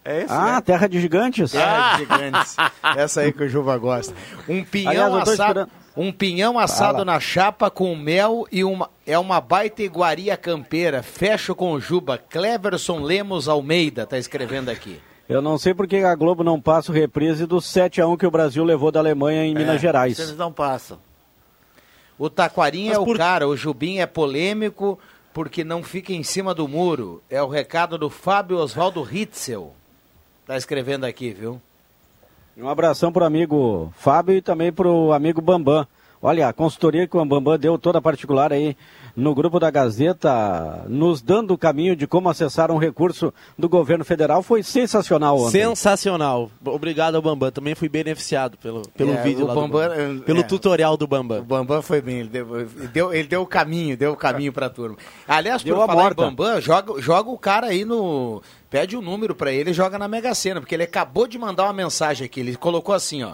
[0.03, 0.61] É esse, Ah, né?
[0.61, 1.51] Terra de Gigantes.
[1.51, 2.55] Terra de gigantes.
[2.97, 4.13] Essa aí que o Juba gosta.
[4.49, 7.05] Um pinhão Aliás, assado, esperando- um pinhão assado Fala.
[7.05, 11.03] na chapa com mel e uma é uma baita iguaria campeira.
[11.03, 12.17] Fecho com Juba.
[12.17, 14.99] Cleverson Lemos Almeida tá escrevendo aqui.
[15.27, 18.63] Eu não sei porque a Globo não passa o reprise do 7x1 que o Brasil
[18.63, 20.19] levou da Alemanha em Minas Gerais.
[20.19, 20.99] Eles não passam.
[22.17, 24.99] O Taquarinha é o cara, o Jubim é polêmico
[25.33, 27.23] porque não fica em cima do muro.
[27.29, 29.73] É o recado do Fábio Oswaldo Ritzel.
[30.45, 31.61] Tá escrevendo aqui, viu?
[32.61, 35.87] Um abração pro amigo Fábio e também pro amigo Bambam.
[36.21, 38.77] Olha, a consultoria que o Bambam deu toda particular aí
[39.15, 44.03] no grupo da Gazeta, nos dando o caminho de como acessar um recurso do governo
[44.05, 45.51] federal, foi sensacional ontem.
[45.61, 46.49] Sensacional.
[46.65, 47.51] Obrigado ao Bambam.
[47.51, 50.17] Também fui beneficiado pelo, pelo É, vídeo lá do Bambam, Bambam.
[50.17, 50.43] é, Pelo é.
[50.43, 51.43] tutorial do O Bambam.
[51.43, 54.69] Bambam foi bem, ele deu, ele deu, ele deu o caminho, deu o caminho pra
[54.69, 54.97] turma.
[55.27, 56.21] Aliás, Deu por a falar morta.
[56.21, 58.41] em Bambam, joga, joga o cara aí no.
[58.69, 61.63] Pede o número pra ele e joga na Mega Sena, porque ele acabou de mandar
[61.65, 62.39] uma mensagem aqui.
[62.39, 63.33] Ele colocou assim, ó.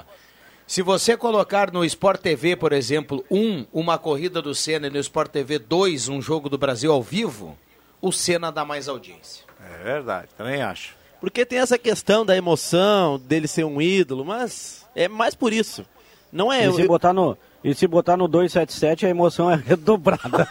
[0.67, 4.99] Se você colocar no Sport TV, por exemplo, um, uma corrida do Senna e no
[4.99, 7.57] Sport TV 2, um jogo do Brasil ao vivo,
[8.01, 9.45] o Senna dá mais audiência.
[9.79, 10.93] É verdade, também acho.
[11.21, 15.85] Porque tem essa questão da emoção, dele ser um ídolo, mas é mais por isso.
[16.33, 16.67] Não é.
[16.67, 20.49] E se botar no, e se botar no 277, a emoção é redobrada.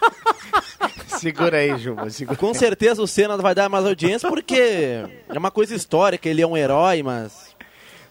[1.08, 2.08] Segura aí, Juba.
[2.08, 2.38] Segura.
[2.38, 4.56] Com certeza o Senna vai dar mais audiência porque
[5.28, 7.45] é uma coisa histórica, ele é um herói, mas.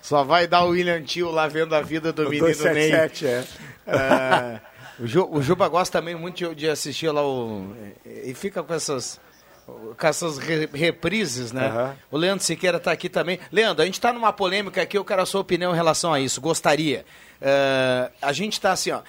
[0.06, 2.54] Só vai dar o William Tio lá vendo a vida do menino Ney.
[2.92, 3.44] 277, é.
[3.88, 4.60] É,
[5.04, 7.76] o, Ju- o Juba gosta também muito de- assistir lá o.
[8.06, 9.20] E fica com essas.
[9.66, 11.66] Com essas re- reprises, né?
[11.70, 11.96] Aham.
[12.12, 13.40] O Leandro Siqueira está aqui também.
[13.52, 16.20] Leandro, a gente está numa polêmica aqui, eu quero a sua opinião em relação a
[16.20, 16.40] isso.
[16.40, 17.04] Gostaria.
[17.42, 19.02] É, a gente está assim, ó.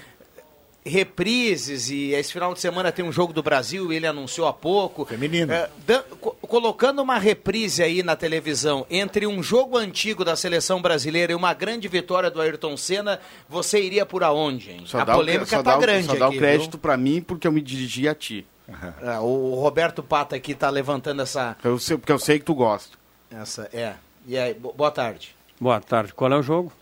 [0.87, 5.05] Reprises e esse final de semana tem um jogo do Brasil, ele anunciou há pouco.
[5.05, 5.53] Feminino.
[5.53, 10.81] É, dan- co- colocando uma reprise aí na televisão entre um jogo antigo da seleção
[10.81, 14.83] brasileira e uma grande vitória do Ayrton Senna, você iria por aonde, hein?
[14.87, 16.97] Só a o- polêmica só tá dá o- grande Só dá aqui, o crédito pra
[16.97, 18.47] mim porque eu me dirigi a ti.
[19.03, 22.55] É, o Roberto Pata aqui tá levantando essa, Eu sei, porque eu sei que tu
[22.55, 22.97] gosta.
[23.31, 23.95] essa, é.
[24.27, 25.35] E aí, bo- boa tarde.
[25.61, 26.13] Boa tarde.
[26.13, 26.73] Qual é o jogo?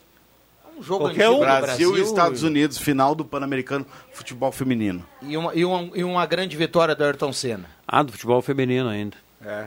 [0.77, 1.41] Um jogo Qualquer antigo um.
[1.41, 5.05] Brasil, Brasil e Estados Unidos, final do Pan-Americano Futebol Feminino.
[5.23, 7.65] e uma, e, uma, e uma grande vitória do Ayrton Senna.
[7.87, 9.17] Ah, do futebol feminino ainda.
[9.45, 9.67] É.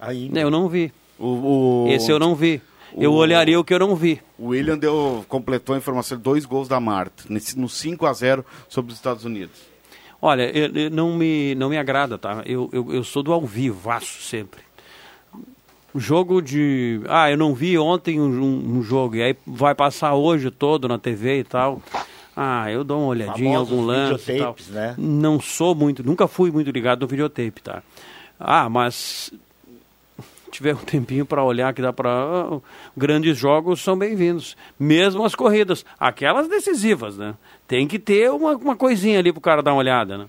[0.00, 0.40] Ainda.
[0.40, 0.92] Eu não vi.
[1.18, 2.60] O, o, Esse eu não vi.
[2.96, 4.20] Eu o- olharia o que eu não vi.
[4.38, 8.12] o William deu, completou a informação de dois gols da Marta, nesse, no 5 a
[8.12, 9.58] 0 sobre os Estados Unidos.
[10.20, 12.42] Olha, eu- eu- não, me, não me agrada, tá?
[12.46, 14.60] Eu, eu, eu sou do ao vivaço sempre.
[15.98, 17.00] Jogo de.
[17.08, 20.98] Ah, eu não vi ontem um, um- jogo, e aí vai passar hoje todo na
[20.98, 21.82] TV e tal.
[22.36, 24.32] Ah, eu dou uma olhadinha em algum lance.
[24.32, 24.54] E tal.
[24.68, 24.94] né?
[24.96, 27.82] Não sou muito, nunca fui muito ligado no videotape, tá?
[28.38, 29.32] Ah, mas
[30.52, 32.58] tiver um tempinho para olhar que dá para
[32.96, 37.34] grandes jogos são bem-vindos, mesmo as corridas, aquelas decisivas, né?
[37.66, 40.26] Tem que ter uma, uma coisinha ali pro cara dar uma olhada, né?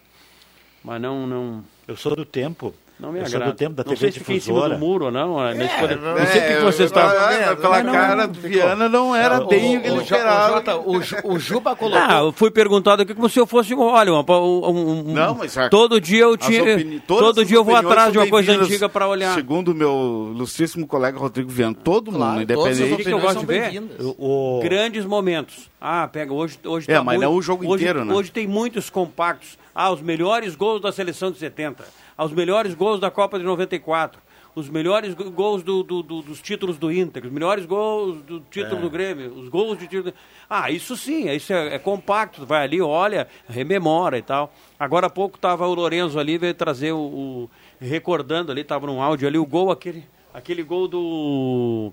[0.84, 2.73] Mas não não Eu sou do tempo.
[2.99, 3.45] Não me eu agrada.
[3.45, 4.73] sou do tempo da não TV sei se fica em cima difusora.
[4.75, 5.47] do muro ou não.
[5.47, 7.55] É, nesse poder- não não sei o que, vocês estavam.
[7.57, 10.77] Pela não- cara do Viana não era bem o que ele esperava.
[10.79, 10.97] O,
[11.33, 12.01] o Juba colocou.
[12.01, 15.57] Ah, eu fui perguntado aqui como se eu fosse, olha, uma- um, um- Não, mas
[15.57, 18.89] a- todo dia eu tinha, opini- todo dia eu vou atrás de uma coisa antiga
[18.89, 19.33] para olhar.
[19.33, 22.93] Segundo o meu ilustríssimo colega Rodrigo Viana, todo Claro, mundo, as independente.
[23.01, 23.83] O que eu gosto de ver?
[24.17, 25.69] O, Grandes momentos.
[25.79, 28.13] Ah, pega, hoje, hoje É, tá mas muito- não o jogo hoje- inteiro, né?
[28.13, 29.57] Hoje tem muitos compactos.
[29.73, 31.85] Ah, os melhores gols da seleção de 70.
[32.19, 34.19] Ah, os melhores gols da Copa de 94.
[34.53, 38.41] Os melhores go- gols do- do- do- dos títulos do Inter, os melhores gols do
[38.41, 40.13] título do Grêmio, os gols de título.
[40.49, 42.45] Ah, isso sim, isso é, é compacto.
[42.45, 44.51] Vai ali, olha, rememora e tal.
[44.77, 49.01] Agora há pouco estava o Lorenzo ali, veio trazer o, o- recordando ali, estava num
[49.01, 50.03] áudio ali, o gol aquele
[50.34, 51.91] Aquele gol do,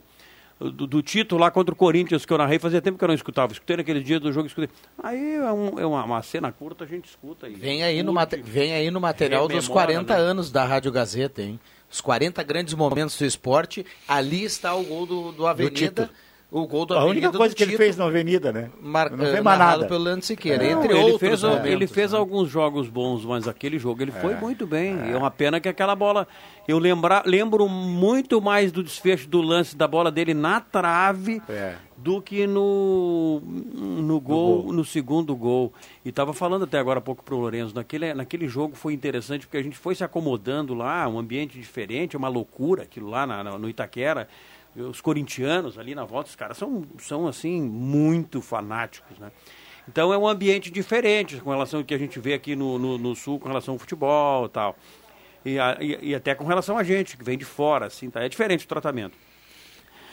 [0.59, 3.15] do, do Tito lá contra o Corinthians que eu narrei, fazia tempo que eu não
[3.15, 3.53] escutava.
[3.53, 4.71] Escutei naquele dia do jogo, escutei.
[5.03, 7.49] Aí é, um- é uma, uma cena curta, a gente escuta.
[7.49, 10.21] E Vem aí, no mate- vem aí no material dos rememora, 40 né?
[10.21, 11.61] anos da Rádio Gazeta, hein?
[11.91, 13.85] Os 40 grandes momentos do esporte.
[14.09, 15.77] Ali está o gol do, do Avenida.
[16.05, 16.09] Tito.
[16.49, 18.71] O gol do A única coisa que ele fez na Avenida, né?
[18.81, 19.89] mar- não eh, fez mais narrado nada.
[19.89, 22.19] pelo Leandro Siqueira, Não, entre ele outros fez, momentos, ele fez né?
[22.19, 24.97] alguns jogos bons, mas aquele jogo ele foi muito bem.
[25.13, 25.17] É.
[25.17, 26.27] uma pena que aquela bola.
[26.69, 31.75] Eu lembra, lembro muito mais do desfecho do lance da bola dele na trave É.
[31.97, 35.73] do que no, no gol, no segundo gol.
[36.05, 39.47] E estava falando até agora há pouco para o Lourenço, naquele, naquele jogo foi interessante
[39.47, 43.43] porque a gente foi se acomodando lá, um ambiente diferente, uma loucura aquilo lá na-
[43.43, 44.29] na- no Itaquera.
[44.77, 49.33] Os corintianos ali na volta, os caras são, são assim, muito fanáticos, né?
[49.89, 52.99] Então é um ambiente diferente com relação ao que a gente vê aqui no, no,
[52.99, 54.77] no Sul, com relação ao futebol e tal.
[55.45, 58.23] E, a- e- e até com relação a gente, que vem de fora, assim, tá?
[58.23, 59.17] É diferente o tratamento.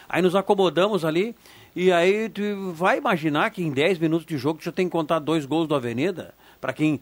[0.08, 1.36] Aí nos acomodamos ali,
[1.76, 4.92] e aí tu vai imaginar que em 10 minutos de jogo tu já tem que
[4.92, 7.02] contar dois gols do Avenida, para quem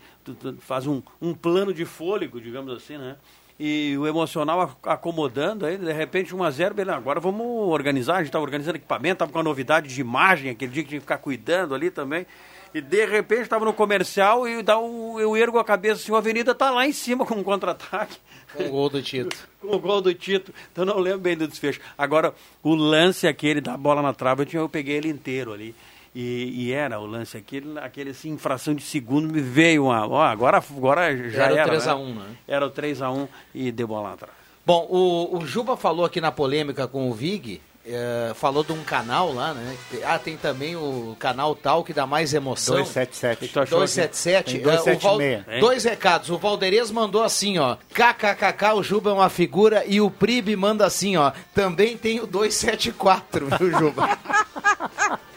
[0.59, 3.17] faz um, um plano de fôlego, digamos assim, né?
[3.63, 8.15] E o emocional ac- acomodando, aí de repente 1 a 0 beleza, agora vamos organizar,
[8.15, 10.99] a gente estava organizando equipamento, estava com a novidade de imagem, aquele dia que tinha
[10.99, 12.25] que ficar cuidando ali também.
[12.73, 16.17] E de repente estava no comercial e dá um, eu ergo a cabeça assim, a
[16.17, 18.17] Avenida tá lá em cima com um contra-ataque.
[18.55, 19.37] Com o gol do Tito.
[19.61, 20.51] Com o gol do Tito.
[20.71, 21.79] Então não lembro bem do desfecho.
[21.95, 25.75] Agora, o lance aquele da bola na trave, eu, tinha, eu peguei ele inteiro ali.
[26.13, 30.05] E, e era o lance aquele, aquele assim, infração de segundo, me veio uma.
[30.07, 31.67] Ó, agora, agora já Era o era.
[31.69, 32.01] 3 a né?
[32.01, 32.25] 1, né?
[32.47, 34.33] Era o 3x1 e deu bola trave.
[34.65, 38.83] Bom, o, o Juba falou aqui na polêmica com o Vig, eh, falou de um
[38.83, 39.75] canal lá, né?
[40.05, 42.75] Ah, tem também o canal tal que dá mais emoção.
[42.75, 43.47] 277.
[43.47, 44.59] Tu achou 277.
[44.59, 45.59] Tem eh, o Val- 276.
[45.61, 46.29] Dois recados.
[46.29, 47.77] O Valderez mandou assim, ó.
[47.93, 49.83] KKKK, o Juba é uma figura.
[49.87, 51.31] E o Pribe manda assim, ó.
[51.55, 54.09] Também tem o 274, viu, Juba?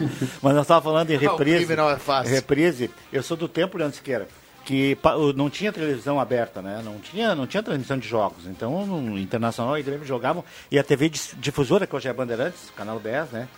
[0.42, 1.56] Mas nós estávamos falando em Não, o reprise.
[1.66, 2.32] crime não é fácil.
[2.34, 2.90] Reprise.
[3.12, 4.26] Eu sou do tempo, Leandro Siqueira,
[4.64, 4.96] que
[5.36, 6.80] não tinha televisão aberta, né?
[6.84, 8.46] Não tinha, não tinha transmissão de jogos.
[8.46, 10.44] Então, no Internacional e Grêmio jogavam.
[10.70, 13.48] E a TV difusora, que hoje é Bandeirantes, canal 10, né?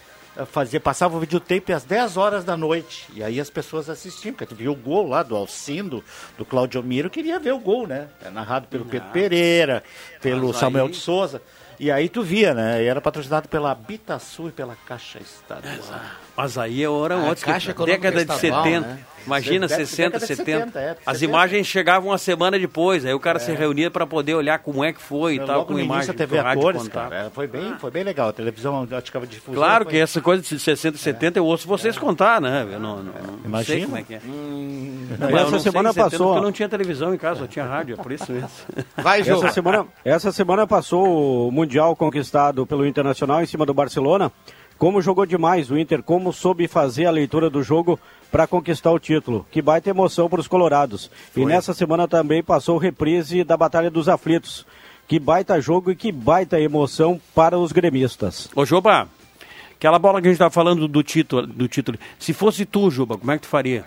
[0.50, 3.06] Fazia, passava o videotape às 10 horas da noite.
[3.14, 6.02] E aí as pessoas assistiam, porque tu viu o gol lá do Alcindo,
[6.38, 8.08] do Claudio Miro, queria ver o gol, né?
[8.24, 9.84] É narrado pelo Pedro Pereira,
[10.22, 11.42] pelo Mas Samuel aí- de Souza.
[11.78, 12.82] E aí tu via, né?
[12.82, 15.74] E era patrocinado pela Bitasul e pela Caixa Estadual.
[16.36, 17.44] Mas aí eram A outros.
[17.44, 18.86] Caixa que- Econômica década de Estadual, 70.
[18.86, 18.98] né?
[19.24, 20.58] Imagina, Década- 60, década de 70.
[20.66, 21.24] 70, é, As 70.
[21.30, 23.06] imagens chegavam uma semana depois.
[23.06, 25.74] Aí o cara se reunia para poder olhar como é que foi e tal, Logo
[25.74, 27.16] com imagem a TV a rádio cores, cara.
[27.26, 28.30] é, Foi bem, foi bem legal.
[28.30, 29.54] A televisão, acho que a difusão.
[29.54, 32.66] Claro foi- que essa coisa de 60 e 70 eu ouço vocês contar, né?
[32.68, 33.84] Eu não, não, não sei Imagina.
[33.86, 34.16] como é que é.
[34.16, 34.24] Essa
[35.24, 37.46] eu não semana sei, em 70, passou- porque Eu não tinha televisão em casa, só
[37.46, 38.48] tinha rádio, é por isso mesmo.
[38.96, 39.20] Vai.
[39.20, 44.32] Essa semana, essa semana passou o Mundial conquistado pelo Internacional em cima do Barcelona.
[44.82, 48.00] Como jogou demais o Inter, como soube fazer a leitura do jogo
[48.32, 49.46] para conquistar o título.
[49.48, 51.08] Que baita emoção para os colorados.
[51.36, 54.66] E nessa semana também passou reprise da Batalha dos Aflitos.
[55.06, 58.50] Que baita jogo e que baita emoção para os gremistas.
[58.56, 59.06] Ô, Juba,
[59.76, 61.96] aquela bola que a gente tava falando do título, do título.
[62.18, 63.84] Se fosse tu, Juba, como é que tu faria?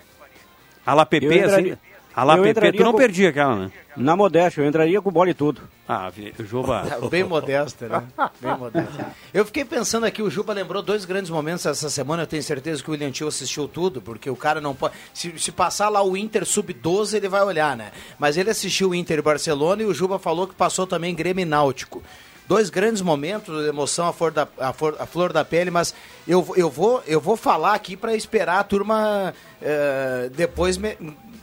[0.86, 1.95] A PP, entraria- assim?
[2.16, 3.70] A lá entraria tu não com- perdia aquela, né?
[3.94, 5.60] Na modéstia, eu entraria com bola e tudo.
[5.86, 6.82] Ah, vi- Juba.
[7.10, 8.02] Bem modesta, né?
[8.40, 9.12] Bem modesta.
[9.34, 12.22] Eu fiquei pensando aqui, o Juba lembrou dois grandes momentos essa semana.
[12.22, 14.94] Eu tenho certeza que o William Tio assistiu tudo, porque o cara não pode.
[15.12, 17.92] Se, se passar lá o Inter sub-12, ele vai olhar, né?
[18.18, 21.42] Mas ele assistiu o Inter e Barcelona e o Juba falou que passou também Grêmio
[21.42, 22.02] e Náutico.
[22.48, 25.92] Dois grandes momentos, emoção à flor da, à flor, à flor da pele, mas
[26.28, 30.96] eu, eu, vou, eu vou falar aqui para esperar a turma eh, depois me-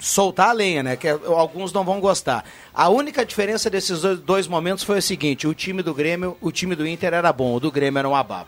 [0.04, 0.96] soltar a lenha, né?
[0.96, 2.44] Que alguns não vão gostar.
[2.74, 6.76] A única diferença desses dois, momentos foi o seguinte: o time do Grêmio, o time
[6.76, 8.48] do Inter era bom, o do Grêmio era uma baba.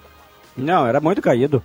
[0.57, 1.63] Não, era muito caído.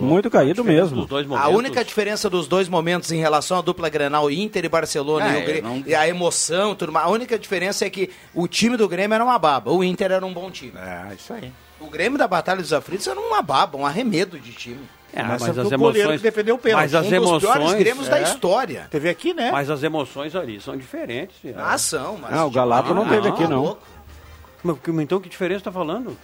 [0.00, 0.98] Muito caído mesmo.
[1.00, 4.68] Dos dois A única diferença dos dois momentos em relação à dupla Grenal Inter e
[4.68, 7.84] Barcelona Ah, e, o é, Grê- não- e a emoção, tudo mais, a única diferença
[7.84, 10.74] é que o time do Grêmio era uma baba, o Inter era um bom time.
[10.76, 11.50] É, isso aí.
[11.80, 14.78] O Grêmio da Batalha dos Aflitos era uma baba, um arremedo de time.
[15.12, 16.16] É, Mas mas, as emoções.
[16.16, 16.82] que defendeu o pênalti.
[16.82, 17.78] Mas as um dos piores emoções.
[17.78, 18.22] Grêmios da é.
[18.22, 18.86] história.
[18.90, 19.50] Teve aqui, né?
[19.52, 21.36] Mas as emoções ali são diferentes.
[21.56, 22.32] Ah, são, mas.
[22.32, 23.62] Ah, o Galato não teve aqui, não.
[23.62, 23.82] louco.
[24.62, 26.16] Mas, que- então que diferença tá falando?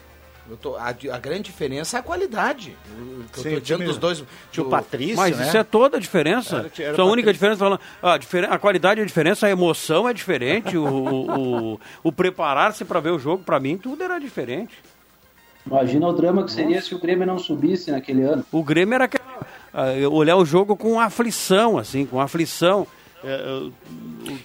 [0.50, 2.74] Eu tô- a, a grande diferença é a qualidade.
[2.98, 4.24] Eu, eu Sim, tô time- dos dois.
[4.50, 5.46] Tinha do- o Patrício, Mas né?
[5.46, 6.56] isso é toda a diferença.
[6.56, 7.80] Era- era Só a única diferença falando.
[8.02, 12.82] A, diferen- a qualidade é diferença, a emoção é diferente, o, o, o- o preparar-se
[12.86, 14.74] para ver o jogo, para mim, tudo era diferente.
[15.70, 18.44] Imagina o drama que seria se o Grêmio não subisse naquele ano.
[18.50, 22.86] O Grêmio era aquela, ah, olhar o jogo com aflição, assim, com aflição.
[23.22, 23.68] É,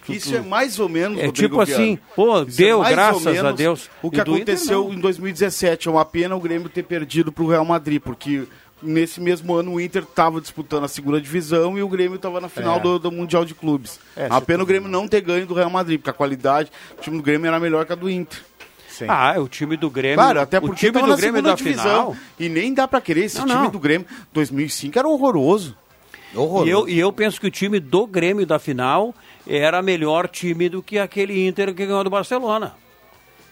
[0.10, 1.20] Isso é mais ou menos.
[1.20, 3.90] É Rodrigo tipo assim, pô, Isso deu, mais ou graças a Deus.
[4.02, 4.94] O que Inter, aconteceu não.
[4.94, 8.44] em 2017 é uma pena o Grêmio ter perdido para o Real Madrid, porque
[8.82, 12.50] nesse mesmo ano o Inter estava disputando a segunda divisão e o Grêmio estava na
[12.50, 12.80] final É.
[12.82, 14.00] do, do Mundial de Clubes.
[14.18, 16.72] É, a se pena o Grêmio não ter ganho do Real Madrid, porque a qualidade
[16.98, 18.40] do time do Grêmio era melhor que a do Inter.
[19.08, 20.18] Ah, o time do Grêmio.
[20.18, 21.84] Claro, até o porque time tava do na Grêmio da divisão.
[21.84, 22.16] final.
[22.40, 23.26] E nem dá para querer.
[23.26, 23.70] Esse Não, time não.
[23.72, 25.76] do Grêmio 2005 era horroroso.
[26.66, 29.14] E eu, e eu penso que o time do Grêmio da final
[29.48, 32.74] era melhor time do que aquele Inter que ganhou do Barcelona.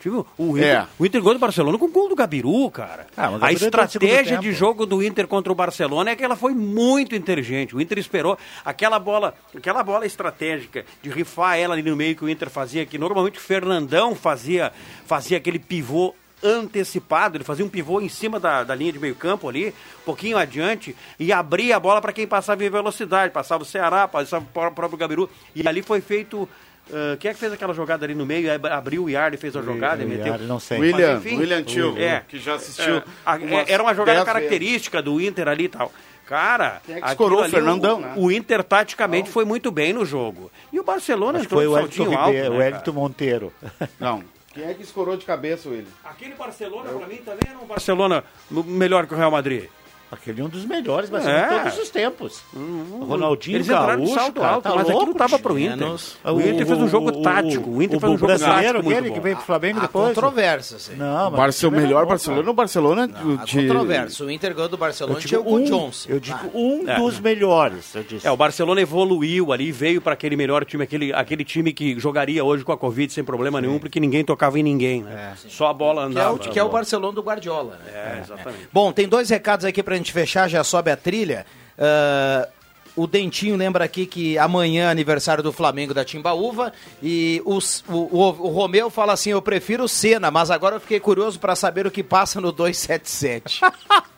[0.02, 0.88] Tipo, o, Inter, É.
[0.97, 3.06] o Inter ganhou do Barcelona com o gol do Gabiru, cara.
[3.16, 6.54] Ah, a no estratégia de jogo do Inter contra o Barcelona é que ela foi
[6.54, 7.76] muito inteligente.
[7.76, 8.36] O Inter esperou
[8.66, 12.84] aquela bola, aquela bola estratégica de rifar ela ali no meio que o Inter fazia,
[12.84, 14.72] que normalmente o Fernandão fazia,
[15.06, 19.14] fazia aquele pivô antecipado, ele fazia um pivô em cima da, da linha de meio
[19.14, 23.62] campo ali, um pouquinho adiante, e abria a bola para quem passava em velocidade, passava
[23.62, 26.49] o Ceará, passava o próprio Gabiru, e ali foi feito...
[26.94, 28.54] ah, quem é que fez aquela jogada ali no meio?
[28.54, 30.28] Ab- Abriu o Yard e fez a jogada e meteu.
[30.28, 30.80] Yard, não sei.
[30.80, 32.98] William, Mas, enfim, William Tio, é, que já assistiu.
[32.98, 35.92] é, a- umas era uma jogada 10 característica do Inter ali e tal.
[36.26, 37.39] Cara, Quem é escorou?
[37.39, 38.14] O ali, Fernandão, o, né?
[38.16, 40.50] o Inter taticamente foi muito bem no jogo.
[40.72, 42.92] E o Barcelona Acho que entrou foi o alto, Ribeiro, né, o cara?
[42.94, 43.54] Monteiro.
[44.00, 44.24] Não.
[44.54, 45.86] Quem é que escorou de cabeça, William?
[46.04, 49.66] Aquele Barcelona, pra mim, também era um Barcelona melhor que o Real Madrid.
[50.12, 51.47] Aquele é um dos melhores, mas É.
[51.47, 52.41] de todos os tempos.
[52.53, 55.39] O Ronaldinho Eles entraram de Gaúcho, salto cara, alto, tá mas aquilo louco, não tava
[55.39, 55.88] pro Inter.
[56.26, 57.70] O, Inter fez um jogo o- tático.
[57.70, 59.14] O Inter o, fez um jogo brasileiro, tático muito aquele bom.
[59.16, 60.07] que veio pro Flamengo Há depois.
[60.09, 60.97] controvérsias, hein?
[60.97, 63.09] Não, O o era melhor bom, Barcelona, o Barcelona
[63.39, 63.62] Há de...
[63.68, 64.26] controvérsia.
[64.26, 66.09] O Inter ganhou do Barcelona Eu tinha digo o um, Johnson.
[66.09, 66.95] eu digo Ah, um É.
[66.97, 67.95] dos melhores.
[67.95, 68.28] Eu disse.
[68.28, 72.43] É, o Barcelona evoluiu ali, veio para aquele melhor time, aquele, aquele time que jogaria
[72.43, 75.36] hoje com a Covid sem problema nenhum, porque ninguém tocava em ninguém, né?
[75.47, 76.34] Só a bola que, é andava.
[76.36, 77.80] o, que é o Barcelona do Guardiola.
[77.86, 77.91] Né?
[77.93, 78.68] É, exatamente.
[78.74, 81.45] Bom, tem dois recados aqui pra gente fechar, já sobe a trilha.
[81.78, 82.47] Ah,
[82.95, 87.93] o Dentinho lembra aqui que amanhã é aniversário do Flamengo da Timbaúva e os- o,
[88.12, 91.56] o, o Romeu fala assim, eu prefiro o Senna, mas agora eu fiquei curioso pra
[91.56, 93.62] saber o que passa no 277.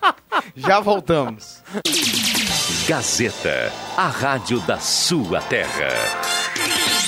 [0.57, 1.61] já voltamos.
[2.87, 5.89] Gazeta, a rádio da sua terra.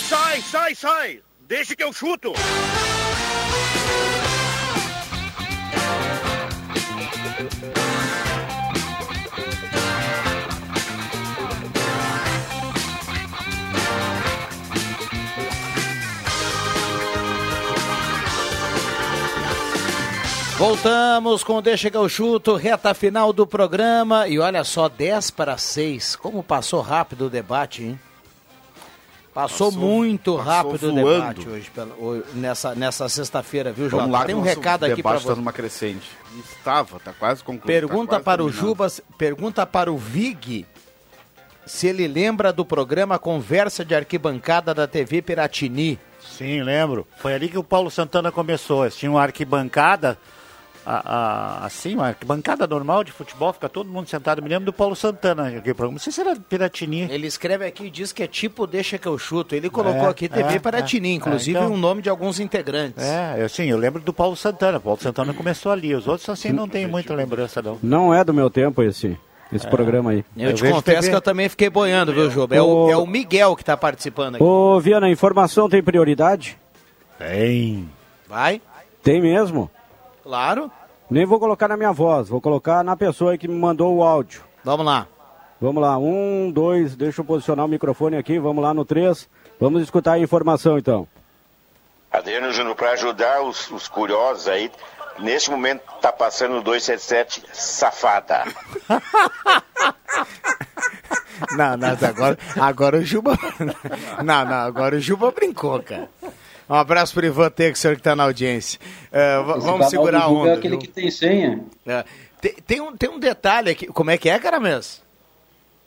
[0.08, 1.20] Sai, sai, sai!
[1.48, 2.32] Deixa que eu chuto!
[20.70, 24.28] Voltamos com o Deixa que eu chuto, reta final do programa.
[24.28, 26.16] E olha só, 10 para 6.
[26.16, 28.00] Como passou rápido o debate, hein?
[29.32, 31.72] Passou, Passou- muito passou rápido o debate hoje,
[32.34, 34.10] nessa, nessa sexta-feira, viu, João?
[34.26, 35.28] Tem um recado aqui para debate você.
[35.28, 36.10] está numa crescente.
[36.58, 37.68] Estava, tá quase concluído.
[37.68, 38.50] Pergunta tá quase para o.
[38.50, 40.66] Jubas, pergunta para o Vig
[41.64, 46.00] se ele lembra do programa Conversa de Arquibancada da TV Piratini.
[46.20, 47.06] Sim, lembro.
[47.18, 48.84] Foi ali que o Paulo Santana começou.
[48.84, 50.18] Eles tinham uma arquibancada,
[50.86, 54.42] a- a- assim, uma arquibancada normal de futebol, fica todo mundo sentado.
[54.42, 55.94] Me lembro do Paulo Santana, aquele programa.
[55.94, 57.08] Não sei se era Piratini.
[57.10, 59.56] Ele escreve aqui e diz que é tipo Deixa que eu chuto.
[59.56, 61.14] Ele colocou É, aqui TV é, Piratini, é.
[61.14, 61.74] inclusive É, então.
[61.74, 63.04] o nome de alguns integrantes.
[63.04, 64.78] É, eu, sim, eu lembro do Paulo Santana.
[64.78, 65.94] O Paulo Santana começou ali.
[65.96, 67.80] Os outros, assim, não tem muita lembrança, não.
[67.82, 69.18] Não é do meu tempo esse,
[69.52, 70.26] esse programa aí.
[70.38, 71.10] Eu, te vejo confesso TV.
[71.10, 72.56] que eu também fiquei boiando, viu, Juba?
[72.56, 74.44] É o, é o Miguel que está participando aqui.
[74.44, 76.58] Ô, Viana, a informação tem prioridade?
[77.18, 77.90] Tem.
[78.28, 78.62] Vai?
[79.04, 79.70] Tem mesmo.
[80.26, 80.72] Claro.
[81.08, 84.04] Nem vou colocar na minha voz, vou colocar na pessoa aí que me mandou o
[84.04, 84.44] áudio.
[84.64, 85.08] Vamos lá.
[85.62, 89.30] Vamos lá, um, dois, deixa eu posicionar o microfone aqui, vamos lá no três.
[89.60, 91.08] Vamos escutar a informação então.
[92.12, 94.72] Adriano Júnior, para ajudar os, os curiosos aí,
[95.20, 98.46] neste momento tá passando o 277 safada.
[101.52, 103.38] Não, não, agora, agora o Juba.
[104.24, 106.10] Não, não, agora o Juba brincou, cara.
[106.70, 108.80] Um abraço pro Ivan Texer que tá na audiência.
[109.12, 110.52] É, Esse vamos segurar a do Google onda.
[110.52, 110.80] É aquele viu?
[110.80, 111.64] que tem senha.
[111.86, 112.04] É,
[112.42, 113.88] tem, tem um, tem um detalhe aqui.
[113.88, 115.05] Como é que é, cara mesmo?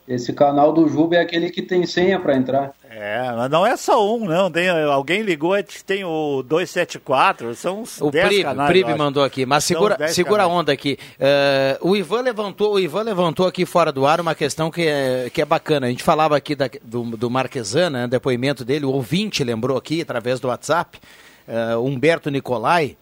[0.08, 2.72] Esse canal do Juba é aquele que tem senha para entrar.
[2.90, 4.50] É, mas não é só um, não.
[4.50, 8.68] Tem, alguém ligou, é, tem o 274, são uns O 10 Pribe, canais.
[8.70, 8.98] Pribe eu acho.
[9.04, 10.98] mandou aqui, mas segura, uns 10 segura a onda aqui.
[11.20, 15.30] É, o Ivan levantou, o Ivan levantou aqui fora do ar uma questão que é,
[15.32, 15.86] que é bacana.
[15.86, 20.00] A gente falava aqui da- do, do Marquesan, né, depoimento dele, o ouvinte lembrou aqui
[20.00, 20.98] através do WhatsApp,
[21.46, 22.96] é, Humberto Nicolai.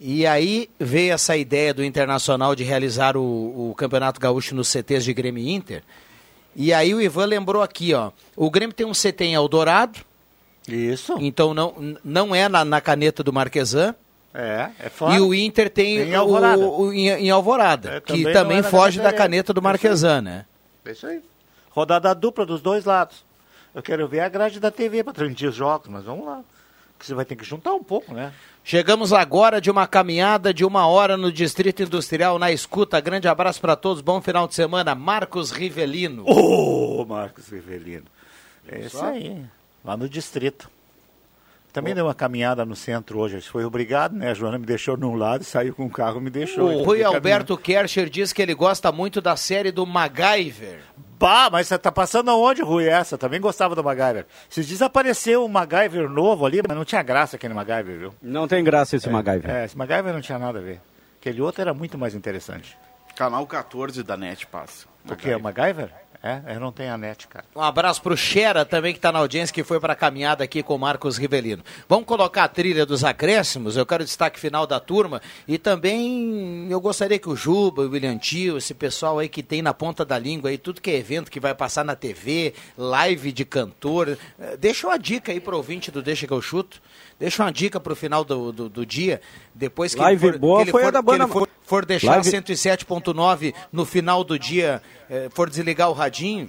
[0.00, 3.22] E aí veio essa ideia do Internacional de realizar o,
[3.70, 5.82] o Campeonato Gaúcho nos CTs de Grêmio Inter.
[6.56, 8.10] E aí o Ivan lembrou aqui, ó.
[8.36, 10.00] O Grêmio tem um CT em Eldorado.
[10.68, 11.14] Isso.
[11.20, 13.94] Então não, não é na, na caneta do Marquesan.
[14.32, 15.14] É, é fora.
[15.14, 16.66] E o Inter tem Em o- Alvorada.
[16.66, 20.22] o- em, em Alvorada, É, que também também, não é foge da caneta do Marquesan,
[20.22, 20.44] né?
[20.84, 21.20] É isso aí.
[21.70, 23.24] Rodada dupla dos dois lados.
[23.74, 26.40] Eu quero ver a grade da TV para transmitir os jogos, mas vamos lá.
[26.98, 28.32] Que você vai ter que juntar um pouco, né?
[28.66, 32.98] Chegamos agora de uma caminhada de uma hora no Distrito Industrial na escuta.
[32.98, 34.94] Grande abraço para todos, bom final de semana.
[34.94, 36.24] Marcos Rivelino.
[36.26, 38.06] Ô, Marcos Rivelino.
[38.66, 39.44] É isso aí,
[39.84, 40.70] lá no Distrito.
[41.74, 43.40] Também deu uma caminhada no centro hoje.
[43.42, 44.30] Foi obrigado, né?
[44.30, 46.72] A Joana me deixou num lado, saiu com o carro me deixou.
[46.72, 50.78] O Rui Alberto Kercher diz que ele gosta muito da série do MacGyver.
[51.24, 53.16] Bah, mas você tá passando aonde, Rui, essa?
[53.16, 54.26] Também gostava do MacGyver.
[54.50, 58.14] Esses dias apareceu um MacGyver novo ali, mas não tinha graça aquele MacGyver, viu?
[58.20, 59.50] Não tem graça esse MacGyver.
[59.50, 60.82] É, esse MacGyver não tinha nada a ver.
[61.18, 62.76] Aquele outro era muito mais interessante.
[63.16, 64.86] Canal 14 da NET passa.
[65.08, 65.88] O que, é o MacGyver?
[66.26, 67.44] É, eu não tenho a net, cara.
[67.54, 70.62] Um abraço pro Xera também que está na audiência, que foi para a caminhada aqui
[70.62, 71.62] com o Marcos Rivelino.
[71.86, 76.80] Vamos colocar a trilha dos acréscimos, eu quero destaque final da turma e também eu
[76.80, 80.18] gostaria que o Juba, o William Tio, esse pessoal aí que tem na ponta da
[80.18, 84.56] língua aí, tudo que é evento que vai passar na TV, live de cantor, eh,
[84.56, 86.80] deixa uma dica aí pro ouvinte do Deixa que eu chuto.
[87.18, 89.20] Deixa uma dica pro final do, do, do dia,
[89.54, 91.48] depois que Live ele for, boa que ele foi a for, da que banda- for,
[91.62, 96.48] for deixar Live- 107.9 no final do dia, eh, for desligar o radinho,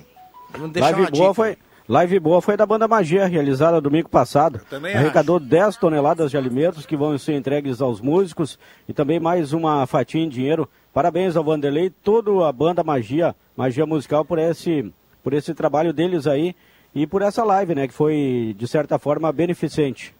[0.72, 1.34] deixar Live uma boa, dica.
[1.34, 1.58] foi,
[1.88, 4.60] live boa foi da banda Magia, realizada domingo passado.
[4.70, 8.58] também Arrecadou 10 toneladas de alimentos que vão ser entregues aos músicos
[8.90, 10.68] e também mais uma fatia em dinheiro.
[10.94, 14.92] Parabéns ao Vanderlei e toda a banda Magia, Magia Musical, por esse,
[15.24, 16.56] por esse trabalho deles aí
[16.94, 20.16] e por essa live, né, que foi, de certa forma, beneficente.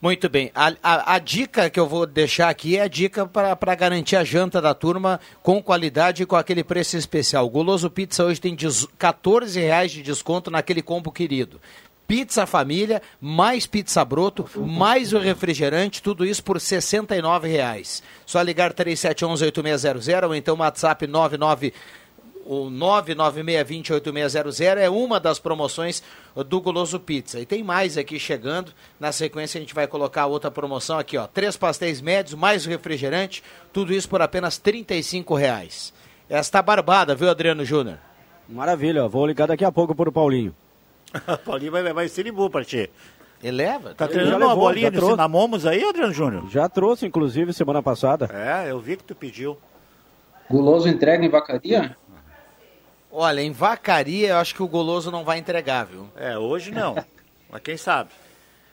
[0.00, 0.50] Muito bem.
[0.54, 4.24] A, a- a dica que eu vou deixar aqui é a dica para garantir a
[4.24, 7.48] janta da turma com qualidade e com aquele preço especial.
[7.48, 11.60] Goloso Pizza hoje tem dezo- 14 reais de desconto naquele combo querido.
[12.06, 18.00] Pizza família, mais pizza broto, mais o refrigerante, tudo isso por 69 reais.
[18.24, 21.72] Só ligar 3711-8600 ou então WhatsApp 99
[22.46, 26.02] o 996208600 é uma das promoções
[26.48, 27.40] do Goloso Pizza.
[27.40, 28.72] E tem mais aqui chegando.
[29.00, 31.26] Na sequência a gente vai colocar outra promoção aqui, ó.
[31.26, 33.42] Três pastéis médios, mais o refrigerante,
[33.72, 35.92] tudo isso por apenas 35 reais.
[36.28, 37.98] Esta barbada, viu, Adriano Júnior?
[38.48, 40.54] Maravilha, ó, vou ligar daqui a pouco para o Paulinho.
[41.44, 42.88] Paulinho vai levar esse limbu pra ti.
[43.42, 43.94] Eleva?
[43.94, 44.98] Tá treinando uma bolinha de.
[45.00, 46.48] Cinamomos aí, Adriano Júnior?
[46.48, 48.30] Já trouxe, inclusive, semana passada.
[48.32, 49.58] É, eu vi que tu pediu.
[50.48, 51.96] Guloso entrega em vacaria?
[53.10, 56.08] Olha, em vacaria eu acho que o Goloso não vai entregar, viu?
[56.16, 56.94] É, hoje não.
[57.50, 58.10] Mas quem sabe?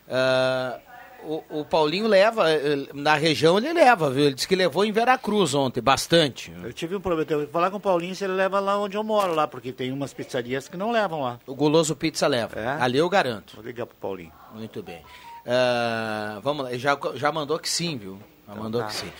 [0.09, 0.79] Ah,
[1.23, 4.25] o, o Paulinho leva, eh, na região ele leva, viu?
[4.25, 6.53] Ele disse que levou em Veracruz ontem, bastante.
[6.63, 7.25] Eu tive um problema.
[7.31, 9.71] Eu vou falar com o Paulinho se ele leva lá onde eu moro, lá, porque
[9.71, 11.39] tem umas pizzarias que não levam lá.
[11.47, 12.59] O Goloso Pizza leva.
[12.59, 12.81] É?
[12.81, 13.55] Ali eu garanto.
[13.55, 14.33] Vou ligar pro Paulinho.
[14.53, 15.01] Muito bem.
[15.45, 18.19] Ah, vamos lá, já, já mandou que sim, viu?
[18.47, 18.87] Já mandou tá.
[18.87, 19.11] que sim.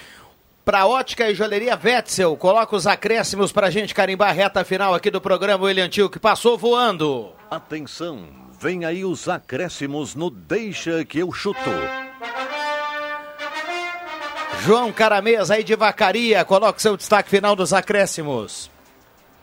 [0.66, 5.12] Pra ótica e joalheria Wetzel, coloca os acréscimos pra gente carimbar a reta final aqui
[5.12, 7.32] do programa William Tio, que passou voando.
[7.52, 8.26] Atenção,
[8.62, 11.60] vem aí os acréscimos no Deixa que eu chuto.
[14.62, 18.72] João Caramês aí de Vacaria, coloca o seu destaque final dos acréscimos.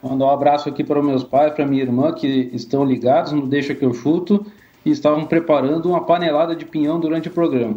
[0.02, 3.46] Mandar um abraço aqui para os meus pais, para minha irmã, que estão ligados no
[3.46, 4.50] Deixa Que Eu Chuto
[4.86, 7.76] e estavam preparando uma panelada de pinhão durante o programa.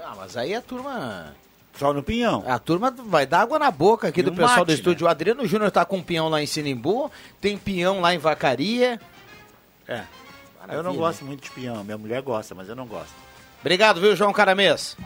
[0.00, 1.34] Ah, mas aí a turma.
[1.78, 2.44] Só no pinhão.
[2.46, 5.06] A turma vai dar água na boca aqui E do um pessoal mate, do estúdio.
[5.06, 7.10] O Adriano Júnior tá com um pinhão lá em Sinimbu,
[7.40, 9.00] tem pinhão lá em Vacaria.
[9.88, 10.02] É.
[10.70, 11.82] Eu não gosto muito de pinhão.
[11.84, 13.12] Minha mulher gosta, mas eu não gosto.
[13.60, 14.96] Obrigado, viu, João Caramês?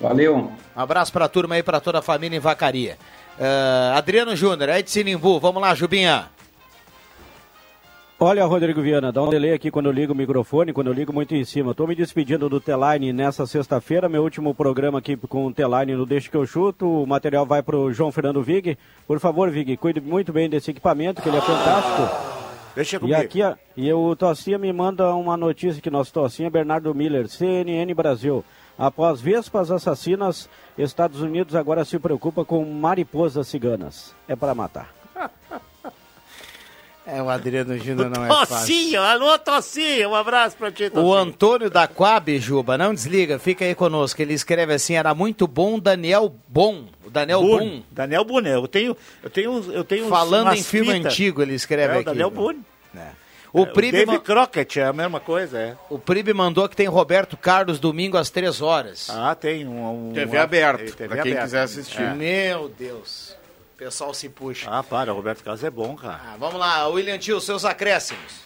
[0.00, 0.52] Valeu.
[0.76, 2.98] Um abraço pra turma aí, pra toda a família em Vacaria.
[3.38, 5.40] Ah, Adriano Júnior, aí de Sinimbu.
[5.40, 6.30] Vamos lá, Jubinha.
[8.18, 11.12] Olha, Rodrigo Viana, dá um delay aqui quando eu ligo o microfone, quando eu ligo
[11.12, 11.72] muito em cima.
[11.72, 16.06] Estou me despedindo do T-Line nessa sexta-feira, meu último programa aqui com o T-Line no
[16.06, 17.02] Deixa que eu chuto.
[17.02, 18.78] O material vai para o João Fernando Vig.
[19.06, 22.36] Por favor, Vig, cuide muito bem desse equipamento, que ele é fantástico.
[22.74, 23.20] Deixa E comigo.
[23.20, 27.92] aqui, ó, e o Tocinha me manda uma notícia que nosso Tocinha Bernardo Miller, CNN
[27.92, 28.42] Brasil.
[28.78, 30.48] Após vespas assassinas,
[30.78, 34.14] Estados Unidos agora se preocupa com mariposas ciganas.
[34.26, 34.94] É para matar.
[37.06, 38.56] É, o Adriano Júnior não é fácil.
[38.56, 41.06] Tocinho, alô Tocinho, um abraço pra ti, Tocinho.
[41.06, 44.20] O Antônio da Coab, Juba, não desliga, fica aí conosco.
[44.20, 46.86] Ele escreve assim: era muito bom Daniel Bom.
[47.04, 47.70] O Daniel Boone.
[47.70, 47.82] Bom.
[47.92, 51.12] Daniel Boone, eu tenho, eu tenho, uns- eu tenho Falando em filme fitas.
[51.12, 52.04] antigo, ele escreve É, o aqui.
[52.06, 52.60] Daniel Boone.
[53.52, 55.76] O, É, Pribe David ma- Crockett é a mesma coisa, é.
[55.88, 59.08] o Pribe mandou que tem Roberto Carlos domingo às três horas.
[59.08, 60.10] Ah, tem um...
[60.10, 61.44] um TV uma- aberto, TV pra quem aberto.
[61.44, 62.02] quiser assistir.
[62.02, 62.12] É.
[62.14, 63.34] Meu Deus.
[63.76, 64.70] O pessoal se puxa.
[64.70, 66.18] Ah, para, o Roberto Carlos é bom, cara.
[66.32, 68.40] Ah, vamos lá, William Tio, seus acréscimos.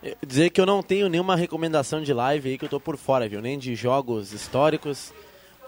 [0.00, 2.96] Eu- Dizer que eu não tenho nenhuma recomendação de live aí que eu tô por
[2.96, 3.42] fora, viu?
[3.42, 5.12] Nem de jogos históricos.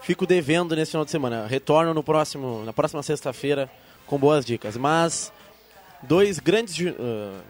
[0.03, 1.45] Fico devendo nesse final de semana.
[1.49, 3.68] Retorno no próximo, na próxima sexta-feira
[4.07, 4.76] com boas dicas.
[4.76, 5.33] Mas
[6.05, 7.41] dois grandes ah,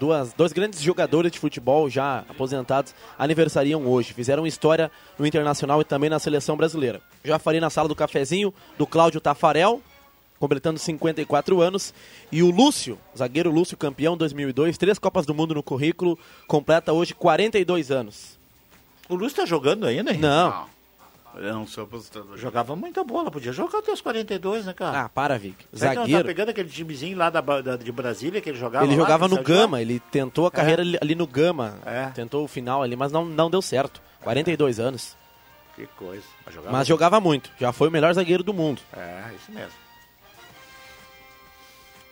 [0.00, 4.12] duas, dois grandes jogadores de futebol já aposentados aniversariam hoje.
[4.12, 7.00] Fizeram história no Internacional e também na seleção brasileira.
[7.22, 9.80] Já falei na sala do cafezinho do Cláudio Tafarel,
[10.38, 11.94] completando 54 anos.
[12.30, 17.14] E o Lúcio, zagueiro Lúcio, campeão 2002, três Copas do Mundo no currículo, completa hoje
[17.14, 18.38] 42 anos.
[19.08, 20.18] O Lúcio tá jogando ainda, hein?
[20.18, 20.66] Não.
[21.36, 22.38] Eu não sou aposentador.
[22.38, 25.00] Jogava muita bola, podia jogar até os 42, né, cara?
[25.02, 25.56] Ah, para, Vic.
[25.72, 26.22] Não Zagueiro.
[26.22, 29.24] tá pegando aquele timezinho lá da, da- de Brasília que ele jogava Ele lá, jogava
[29.24, 29.42] que no lá?
[29.42, 31.74] Gama, ele tentou a carreira ali, ali no Gama.
[32.14, 34.00] Tentou o final ali, mas não, não deu certo.
[34.22, 35.16] 42 anos.
[35.74, 36.22] Que coisa.
[36.46, 37.50] Mas jogava, Mas jogava muito.
[37.58, 38.80] Já foi o melhor zagueiro do mundo.
[38.96, 39.72] É, isso mesmo.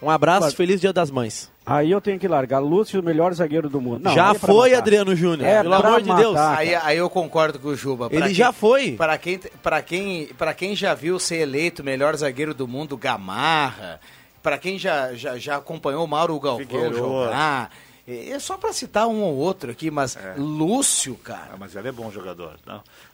[0.03, 0.57] Um abraço, Claro.
[0.57, 1.49] feliz Dia das Mães.
[1.65, 2.59] Aí eu tenho que largar.
[2.59, 4.01] Lúcio, o melhor zagueiro do mundo.
[4.03, 4.83] Não, já é foi, matar.
[4.83, 5.49] Adriano Júnior.
[5.49, 6.37] É pelo amor de Deus.
[6.37, 8.09] Aí, aí eu concordo com o Juba.
[8.11, 8.93] Pra Ele quem- já foi.
[8.93, 14.01] Para quem, para quem, para quem já viu ser eleito melhor zagueiro do mundo, Gamarra.
[14.43, 16.97] Para quem já, já, já acompanhou o Mauro Galvão Figueiredo.
[16.97, 17.71] jogar.
[18.09, 21.51] É é só para citar um ou outro aqui, mas Lúcio, cara.
[21.53, 22.57] Ah, mas ele é bom jogador.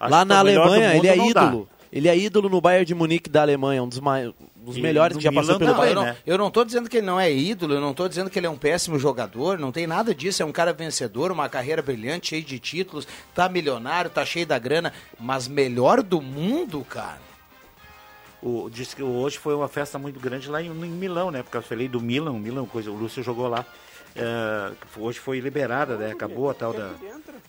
[0.00, 1.44] Lá na Alemanha, mundo ele é não dá.
[1.44, 1.68] ídolo.
[1.92, 4.32] Ele é ídolo no Bayern de Munique da Alemanha, um dos, mai...
[4.68, 6.10] dos E melhores que já passou Milan pelo também, eu, Bayern.
[6.10, 6.22] não, né?
[6.26, 8.46] eu não tô dizendo que ele não é ídolo, eu não tô dizendo que ele
[8.46, 12.28] é um péssimo jogador, não tem nada disso, é um cara vencedor, uma carreira brilhante,
[12.28, 17.28] cheio de títulos, tá milionário, tá cheio da grana, mas melhor do mundo, cara.
[18.40, 21.42] O, disse que hoje foi uma festa muito grande lá em, em Milão, né?
[21.42, 23.64] Porque eu falei do Milan, o Milan, coisa, o Lúcio jogou lá.
[24.16, 26.10] É, hoje foi liberada, né?
[26.10, 26.90] Acabou a tal da,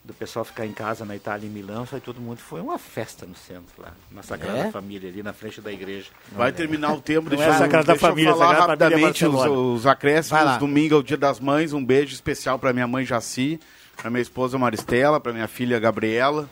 [0.04, 2.38] do pessoal ficar em casa na Itália, em Milão, foi todo mundo.
[2.40, 4.72] Foi uma festa no centro lá, na Sagrada É?
[4.72, 6.08] Família, ali na frente da igreja.
[6.32, 8.88] Vai terminar o tempo, deixa, é a eu- Sagrada deixa eu Família, falar Sagrada Família
[8.98, 9.74] rapidamente os, Barcelona.
[9.74, 10.58] os acréscimos.
[10.58, 13.60] Domingo é o Dia das Mães, um beijo especial para minha mãe Jaci,
[13.98, 16.48] para minha esposa Maristela, para minha filha Gabriela,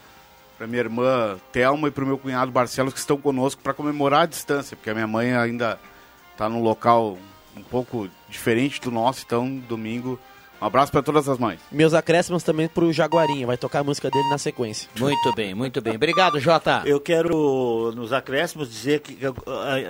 [0.58, 4.22] para minha irmã Thelma e para o meu cunhado Barcelos que estão conosco para comemorar
[4.24, 5.80] a distância, porque a minha mãe ainda
[6.32, 7.18] está num local
[7.56, 10.20] um pouco diferente do nosso, então domingo
[10.60, 11.60] um abraço para todas as mães.
[11.72, 14.90] Meus acréscimos também pro Jaguarinho, vai tocar a música dele na sequência.
[14.98, 15.96] Muito bem, muito bem.
[15.96, 16.82] Obrigado, Jota.
[16.86, 19.34] Eu quero, nos acréscimos, dizer que uh,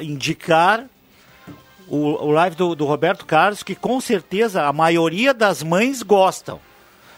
[0.02, 0.86] indicar
[1.88, 6.60] o, o live do, do Roberto Carlos, que com certeza a maioria das mães gostam.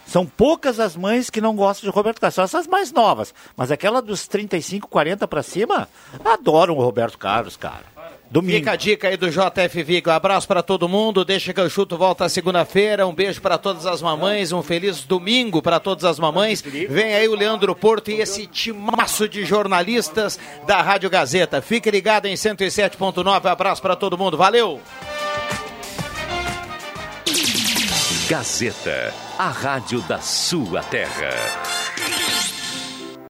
[0.06, 3.34] São poucas as mães que não gostam de Roberto Carlos, só essas mais novas.
[3.56, 5.88] Mas aquela dos 35, 40 para cima,
[6.26, 7.84] adoram o Roberto Carlos, cara.
[8.32, 8.58] Domingo.
[8.58, 10.10] Fica a dica aí do JF Vigo.
[10.10, 11.26] Um abraço para todo mundo.
[11.26, 13.08] Deixa que eu chuto volta segunda-feira.
[13.08, 14.52] Um beijo para todas as mamães.
[14.52, 16.62] Um feliz domingo para todas as mamães.
[16.62, 21.60] Vem aí o Leandro Porto e esse timaço de jornalistas da Rádio Gazeta.
[21.62, 23.46] Fique ligado em 107.9.
[23.48, 24.38] Abraço para todo mundo.
[24.38, 24.80] Valeu!
[28.30, 31.89] Gazeta, a rádio da sua terra.